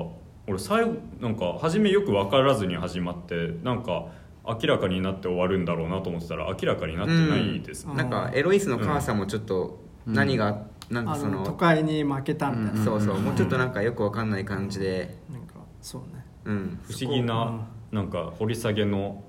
[0.47, 4.07] 俺最後なんか初めよく分からずに始まってなんか
[4.45, 12.83] 明らかになって終わるんだろうなと思ってたら明らかになってないですね、なんかエロイスの母さんもちょっと何が、なんかその都会に負けたみたいな。
[12.83, 15.17] そうそう、もうちょっとなんかよくわかんない感じで。
[15.31, 16.25] なんかそうね。
[16.45, 16.79] うん。
[16.83, 19.23] 不思議ななんか掘り下げの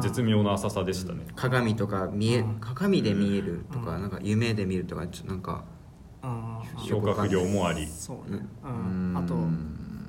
[0.00, 1.26] 絶妙な浅さでしたね。
[1.36, 2.54] 鏡とか見えうん。
[2.60, 5.64] 鏡で見えるとか、なんか夢で見るとかちょっとなんか
[6.78, 7.86] 消化不良もあり。
[7.86, 8.46] そうね。
[8.64, 9.14] ううん。
[9.16, 9.34] あと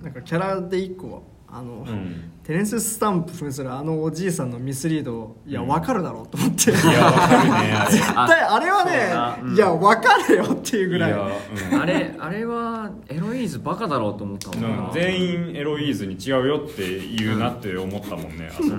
[0.03, 2.31] なんかキャラで一個あの、うん。
[2.43, 7.73] テレンススタンプ扮するあのおじいさんのミスリードいや分かるだろうと思って、いやわかるね。
[7.73, 9.49] あ れ絶対あれはそうん。
[9.51, 11.11] ねいや分かるよっていうぐらい。
[11.11, 11.27] いや、
[11.73, 11.81] うん。
[11.81, 14.77] あれあれはエロイーズバカだろうと思ったもんうん。
[14.87, 18.69] な全員エロイーズに違うよって言うなって思ったもんねあそこ、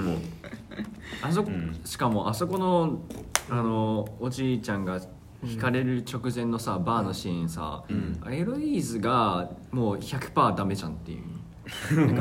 [1.22, 1.80] あそこ、うん。
[1.84, 3.00] しかもあそこの
[3.48, 5.00] あのおじいちゃんが
[5.44, 7.82] 引かれる直前のさバーのシーンさ、
[8.22, 11.22] あれエロイーズがもう100%ダメじゃんっていう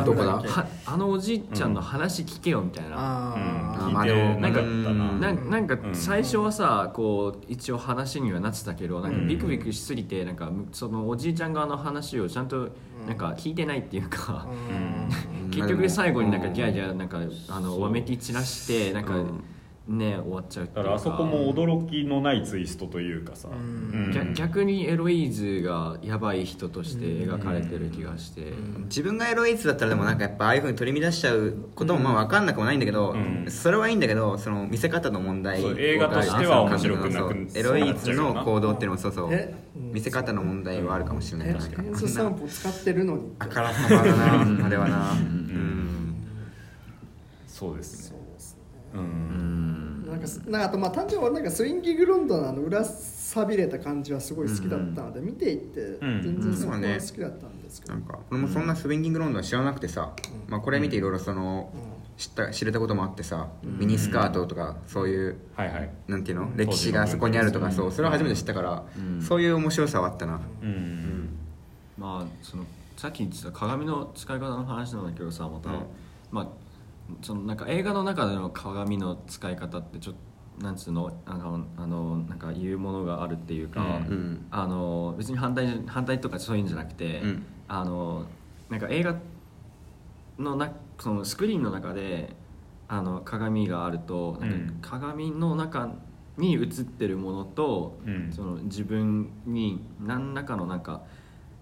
[0.05, 0.33] どこだ？
[0.37, 3.39] はあのおじいちゃんの話聞けよみたいな、う
[3.91, 3.97] ん。
[3.97, 5.11] 聞いてなかったな。
[5.11, 5.95] うんなんなんかうん。
[5.95, 9.27] 最初はさこう一応話にはなってたけどなんかうん。
[9.27, 12.69] ビクビクしすぎてなんかそのおじいちゃん側の話をちゃんと
[13.07, 15.49] なんか聞いてないっていうか、うん。
[15.49, 17.19] 結局最後になんかギャーギャーなんか
[17.49, 19.43] あのわめき散らしてなんかうん
[19.87, 20.83] ね終わっちゃうっていうか。
[20.83, 24.11] だからあそこも驚きのないツイストというかさ、うん。
[24.13, 28.53] 逆逆にエロイーズがやばい人として描かれてる気がして、
[28.85, 33.45] 自分がエロイスだったらでもなんかやっぱああいうふうに取り乱しちゃうこともまあ分かんなくもないんだけど、うん。
[33.49, 41.49] それはいいんだけどその見せ方の問題そう映画としては面白くなくそうエロイスの行動っていうのもそうそう見せ方の問題はあるかもしれない。
[41.49, 45.11] えなんかテレンススタンプを使ってるのにあからさまだなあれはな。
[45.13, 46.15] うん。
[47.47, 48.17] そうですね。
[48.37, 48.57] す
[48.93, 49.70] うん
[50.21, 56.21] かなんかあとまあ単純に俺なんかスインギングロンドンのあの裏さびれた感じはすごい好きだったので、見ていってん。
[56.21, 60.13] 全然そこは好きだったんですけど、なんか俺もそんなスウィンギングロンドンは知らなくてさ、
[60.47, 61.71] まあ、これ見ていろいろその
[62.17, 65.89] 知った知れたこともあってさ、ミニスカートとかそういうはいはい。
[66.07, 66.51] なんていうの？
[66.55, 68.83] 歴史がそこにあるとかそうそれは初めて知ったから、
[69.25, 70.41] そういう面白さはあったな。
[70.61, 71.29] うん。
[71.97, 72.65] まあその
[72.97, 75.85] さっき言ってた鏡の使い方の話なんだけどさまた、うん。
[76.31, 76.47] まあ
[77.21, 81.11] そのなんか映画の中での鏡の使い方ってちょっとなんつうの？
[81.25, 84.45] あのあのなんか言うものがあるっていうか、うんうん。
[84.51, 87.45] あの別に反対反対とかそういうんじゃなくて、うん。
[87.67, 88.25] あの
[88.69, 89.15] なんか映画
[90.37, 92.35] のなそのスクリーンの中で
[92.87, 94.67] あの鏡があるとなんうん。
[94.81, 95.95] か鏡の中
[96.37, 98.31] に映ってるものと、うん。
[98.31, 101.01] その自分に何らかのなんか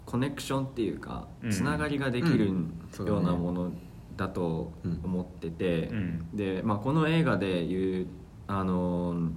[0.05, 1.51] コネクションっていうかうん。
[1.51, 2.47] つながりができる
[3.05, 3.71] ようなもの
[4.19, 6.29] だと思ってて、うん。
[6.33, 8.07] で、まあ、この映画で言う
[8.47, 9.31] あの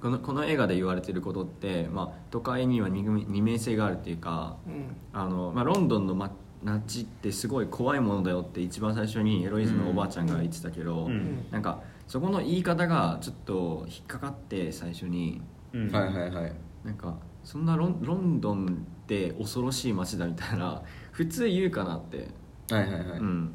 [0.00, 4.96] このこの映画で言われてることって、まあ、都会には二面性があるっていうかうん。
[5.12, 6.30] あの、まあ、ロンドンのま
[6.62, 11.46] 街ってすごい怖いものだよって一番最初にエロイズのおばあちゃんが言ってたけど、うん。
[11.50, 15.42] なんかそこの言い方がちょっと引っかかって最初に。
[15.72, 15.90] うん。
[15.90, 16.52] はいはいはい。
[16.84, 22.28] なんかそんなロンロンドンって恐ろしい街だみたいな普通言うかなって。
[22.70, 23.52] はいはいはい、うん、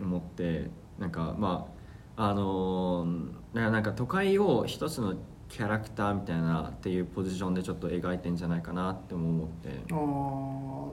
[0.00, 1.68] 思ってなんかま
[2.16, 5.14] ああのーだからなんか都会を一つの
[5.48, 9.92] キャラクターみたいなっていうポジションでちょっと描いてんじゃないかなっても思って。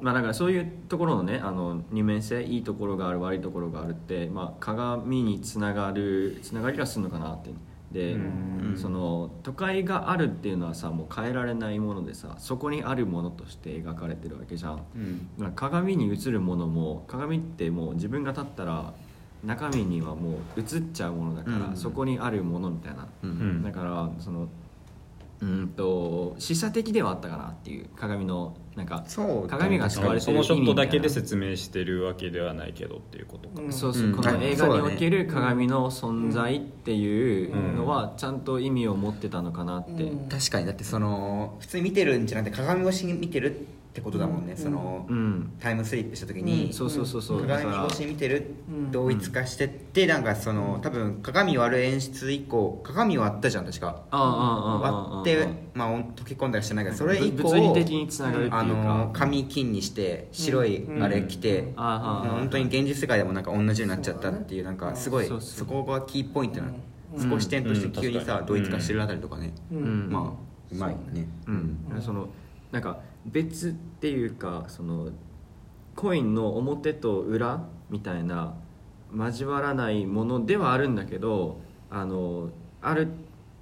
[0.01, 7.52] まあだからそういうところのねあの二面性いいところがある悪いところがあるって、まあ、鏡につながるつながりがするのかなって。
[7.91, 8.77] でうん。
[8.77, 14.84] その都会があるっていうのはさもう変えられないものでさそこにあるものとして描かれてるわけじゃん。
[15.40, 15.52] うん。
[15.53, 18.94] 鏡に映るものも鏡ってもう自分が立ったら
[19.44, 21.78] 中身にはもう映っちゃうものだから、うん。
[21.78, 23.30] そこにあるものみたいな、うん。
[23.30, 24.48] うんだからその
[25.41, 33.68] うんと示唆的ではあったかなっていう鏡のなんかそう鏡が使われてるそのショットだけで説明してるわけではないけどっていうことか、うん。
[33.68, 34.15] なそうそう、うん。
[34.15, 40.30] この映画における鏡の存在っていうのはちゃんと意味を持ってたのかなって、うん。
[40.30, 40.65] 確かに。
[40.65, 44.57] だってその普通に見てるんじゃなくて鏡越しに見てるってことだもんね、うん。
[44.57, 45.53] その、うん。
[45.60, 46.74] タイムスリップした時に、うん。
[46.74, 47.41] そうそうそうそう。
[47.41, 53.88] 鏡越しに見てるうん同一化してって、なんかその多分鏡割る演出以降鏡割ったじゃん確か。
[54.11, 58.60] ああああああ割ってまあ溶け込んだりしてないけどそれ以降物理的につながるっていうか。
[58.60, 61.80] あの紙金にして白いあれ着て、うん。
[61.80, 65.49] ああああもう本当に現実世界でもなんか同じようになっちゃったっていうなんかすごいそうそう。
[65.60, 67.30] そこがキーポイントなうん。
[67.30, 69.53] 少し点として急にさうん同一化してるあたりとかね。
[69.72, 70.10] ううん。
[70.10, 70.24] んまあ
[70.72, 71.28] うまいね。
[71.48, 72.28] うん、その
[72.72, 75.10] なんか別っていうかその
[75.95, 78.56] コインの表と裏みたいな
[79.16, 82.50] 交わらないものではあるんだけどあの
[82.82, 83.08] ある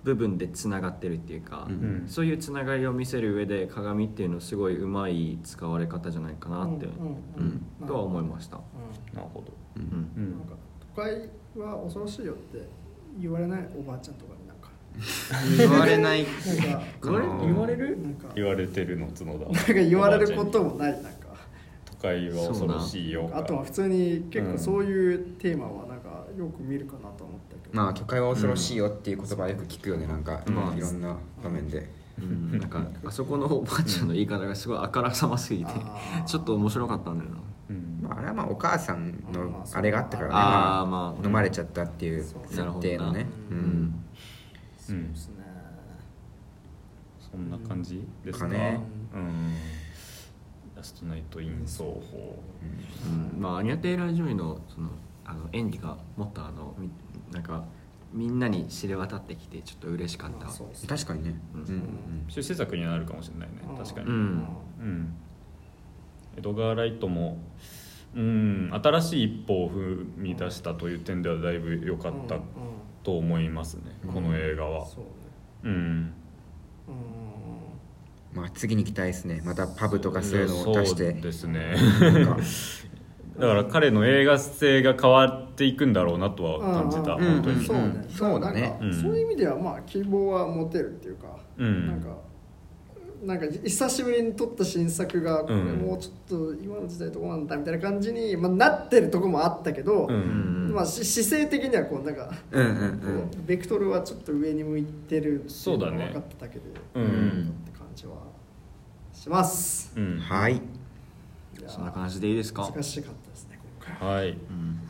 [0.03, 1.73] 部分でつながってるっていうか、うん。
[1.73, 9.83] うんそういうつながりを見せる上で鏡っていうのすごいうまい使われ方じゃないかなって、うんうんとは思いました、うなるほど、うん。
[9.83, 10.31] うんうんん。
[10.31, 10.55] なんか
[10.95, 12.67] 都会は恐ろしいよって
[13.19, 14.33] 言われないおばあちゃんとか
[15.57, 16.25] 言われない。
[16.25, 18.01] なんか言われ言われる？
[18.01, 18.27] なんか。
[18.35, 21.09] 言われてるの角田なんか言われることもないなんか。
[21.85, 30.41] 都会は恐ろしいよあとは普通に結構そういうテーマはなんかよく見るかなと思ったけど、まあ都会は恐ろしいよっていう言葉よく聞くよねなんか。
[30.45, 30.55] うん。
[30.55, 31.89] まあいろんな場面で。
[32.19, 35.71] うん、なんかあそこのおばあちゃんの言い方がすごいあからさますぎて
[36.27, 37.37] ちょっと面白かったんだよな。
[37.69, 37.99] うん。
[38.01, 40.33] まああれはまあお母さんのまあれがあったからね。
[40.35, 43.27] あーまあ飲まれちゃったっていう設定のね。
[43.49, 43.59] ううん。
[43.59, 44.00] ん
[44.91, 45.35] そうですね。
[47.31, 48.45] そんな感じですか？
[48.47, 48.79] かね。
[49.13, 49.53] うん。
[50.75, 52.39] ラストナイト・イン・ソーホー
[53.35, 54.89] うんまあアニャ・テイラー・ジョイのその
[55.25, 56.89] あの演技がもっとあのみ
[57.31, 57.63] なんか
[58.11, 60.47] みんなに知れ渡ってきてちょっと嬉しかった。
[60.87, 61.39] 確かにね。
[61.53, 61.63] ううん。
[61.63, 61.83] んうん。
[62.27, 63.55] 出世作にはなるかもしれないね。
[63.77, 64.07] 確かに。
[64.07, 64.15] うん。
[64.15, 65.13] うん。
[66.37, 67.37] エドガー・ライトも
[68.15, 72.35] うん新しい一歩を踏み出したという点ではだいぶ良かった。
[72.35, 72.41] うん
[73.03, 74.13] と思いますね、うん。
[74.13, 74.85] この映画は。
[74.85, 75.05] そうね。
[75.63, 75.71] うん。
[75.71, 76.13] うん。
[78.33, 79.41] まあ次に期待ですね。
[79.43, 81.11] またパブとかそういうのを出して。
[81.11, 81.75] そうですね。
[83.39, 87.23] だから彼の映画性が変わっていくんだろうなとは感じた、うん。
[87.23, 88.05] 本当に、そうね。
[88.09, 88.77] そうだね。
[89.01, 91.87] そういう意味ではまあ希望は持てるっていうか、うん。
[91.87, 92.09] なんか
[93.21, 102.75] なんか久しぶりに撮った新作がこれうんもうちょっと今の時代どうなんだみたいな感じに、まあ、なってるとこもあったけど、うんまあ、し姿勢的にはこうなんか、うんうん
[103.23, 105.91] うこうベクトルはちょっと上に向いてるっていそうだね。
[105.91, 106.65] のが分かってたけど、
[106.95, 108.13] うんって感じは
[109.13, 109.93] します。
[109.95, 110.17] うん。
[110.19, 110.61] はい。
[111.67, 112.63] そんな感じでいいですか？
[112.73, 114.07] 難しかったですね今回。
[114.07, 114.29] ははい。
[114.29, 114.37] うん。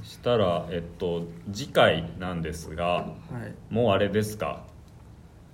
[0.03, 3.05] したらえっと次回なんですがは
[3.45, 3.73] い。
[3.73, 4.63] もうあれですか？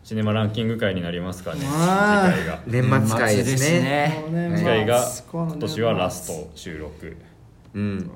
[0.07, 1.59] シネマランキング会になりますかね。
[1.59, 2.61] 次まあ回が。
[2.65, 4.21] 年末会ですね。
[4.21, 7.17] もうね次回がまあ今年はラスト収録。
[7.73, 7.81] うん。
[7.81, 8.09] うん。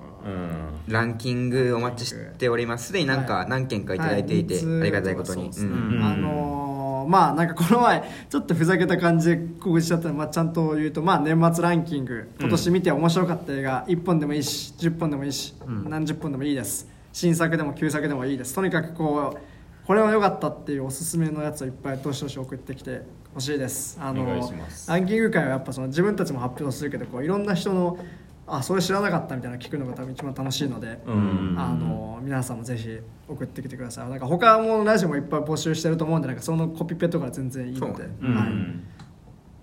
[0.87, 2.87] ランキングお待ちしております。
[2.87, 4.81] すでになんか何件かいただいていて、はい。
[4.83, 5.71] ありがたいことに、そうですね。
[5.71, 6.01] うん。
[6.01, 15.53] あのーまあなんかこの前ちょっとふざけた感じで告知しちゃったのでまあ、ちゃんと言うと、まあ、年末ランキング今年見て面白かった映画1本でもいいし10本でもいいし、
[15.89, 16.87] 何十本でもいいです。
[17.11, 18.55] 新作でも旧作でもいいです。
[18.55, 19.50] とにかくこう
[19.91, 23.01] これは良かったっていうおすすめのやつをいっぱいどしどし送ってきて
[23.33, 23.99] ほしいです。
[23.99, 24.25] あの
[24.87, 27.99] ランキング会はやっぱその自分たちも発表するけどこういろんな人の
[28.47, 31.55] あそれ知らなかったみたいなの聞くのが多分一番楽しいので、うん。
[31.59, 34.09] あの皆さんもぜひ送ってきてください。
[34.09, 38.11] なんか他もラジオもいっぱい募集してると思うんでなんかそのコピペとか全然いいので、はい。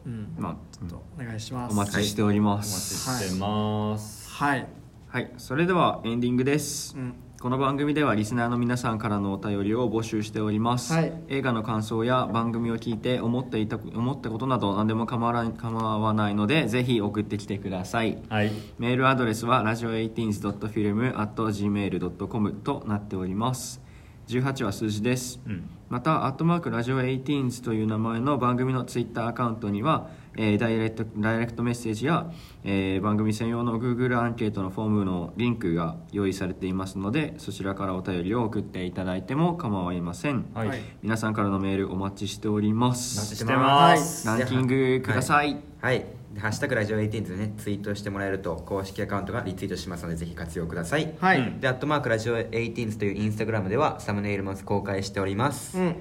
[0.05, 1.73] うん、まあちょっとお願いします。
[1.73, 4.67] お待ちしておりまお待ちすしてます、はい、
[5.09, 5.33] はい。
[5.39, 6.95] それではエンディングです。
[6.99, 11.13] うん、この番組ではリスナーの皆さんからのお便りを募集しております、はい。
[11.29, 18.19] 映画の感想や番組を聞いて思っていた思ったことなど何でも構わない構わないのでぜひ送ってきてください。
[18.29, 18.51] はい。
[18.79, 23.87] メールアドレスは radio18s.film.com となっております
[24.29, 25.41] 18は数字です。
[25.47, 25.71] うん。
[25.89, 32.31] また、アットマークラジオ 18s という名前の番組のツイッターアカウントには、えーダイレクトダイレクトメッセージや、
[32.63, 51.15] えー番組専用の Google アンケートのフォームのリンクが用意されていますのでそちらからお便りを送っていただいても構いません、はい、はい皆さんからのメールお待ちしておりまお待ちすしてます、ランキングください、はいでハッシュタグラジオ18でねツイートしてもらえると公式アカウントがリツイートしますのでぜひ活用ください。
[51.21, 55.97] はい、うんでアットマークラジオ18というインスタグラムではサムネイルも公開しております、うん。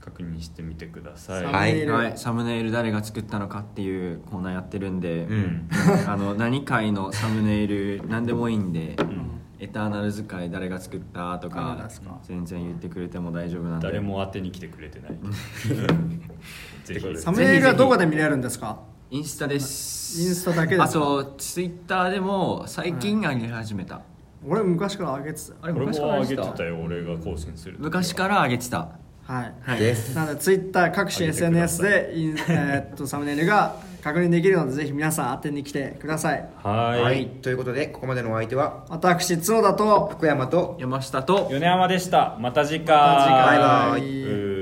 [0.00, 1.42] 確認してみてください。
[1.42, 1.92] サムはいネイル。
[1.94, 5.68] はい、サムネイル誰が作ったのかっていうコーナーやってるんで、うん。
[6.06, 8.96] あの何回のサムネイル何でもいいんで、
[9.58, 11.88] エターナル使い誰が作ったとあか
[12.22, 13.86] 全然言ってくれても大丈夫なんで。
[13.88, 15.10] 誰も当てに来てくれてない。
[16.84, 17.16] ぜひ。
[17.18, 18.78] サムネイルはどこで見れるんですか？
[19.10, 20.20] インスタです。
[20.20, 24.00] インスタだけですかあとツイッターでも最近上げ始めた、
[24.44, 25.56] 俺昔から上げてたよ。
[25.62, 26.42] あれ俺昔から上げてた？
[26.42, 28.88] も上げてたよ俺が更新する昔から上げてた？
[29.22, 29.54] はい。
[29.60, 29.78] はい。
[29.78, 30.14] です。
[30.14, 36.48] なのでツイッター各種上げてくだ SNS さいでイン、えーっとサムネイルが確認できるのでぜひ皆さん当てに来てください。
[36.62, 37.02] はい。
[37.02, 37.26] はい。
[37.28, 42.36] ということでここまでのお相手は私角田と福山と山下と米山でした。
[42.40, 42.96] また次回。
[42.96, 43.36] また次回。
[43.36, 44.00] バイバイ。
[44.00, 44.55] うー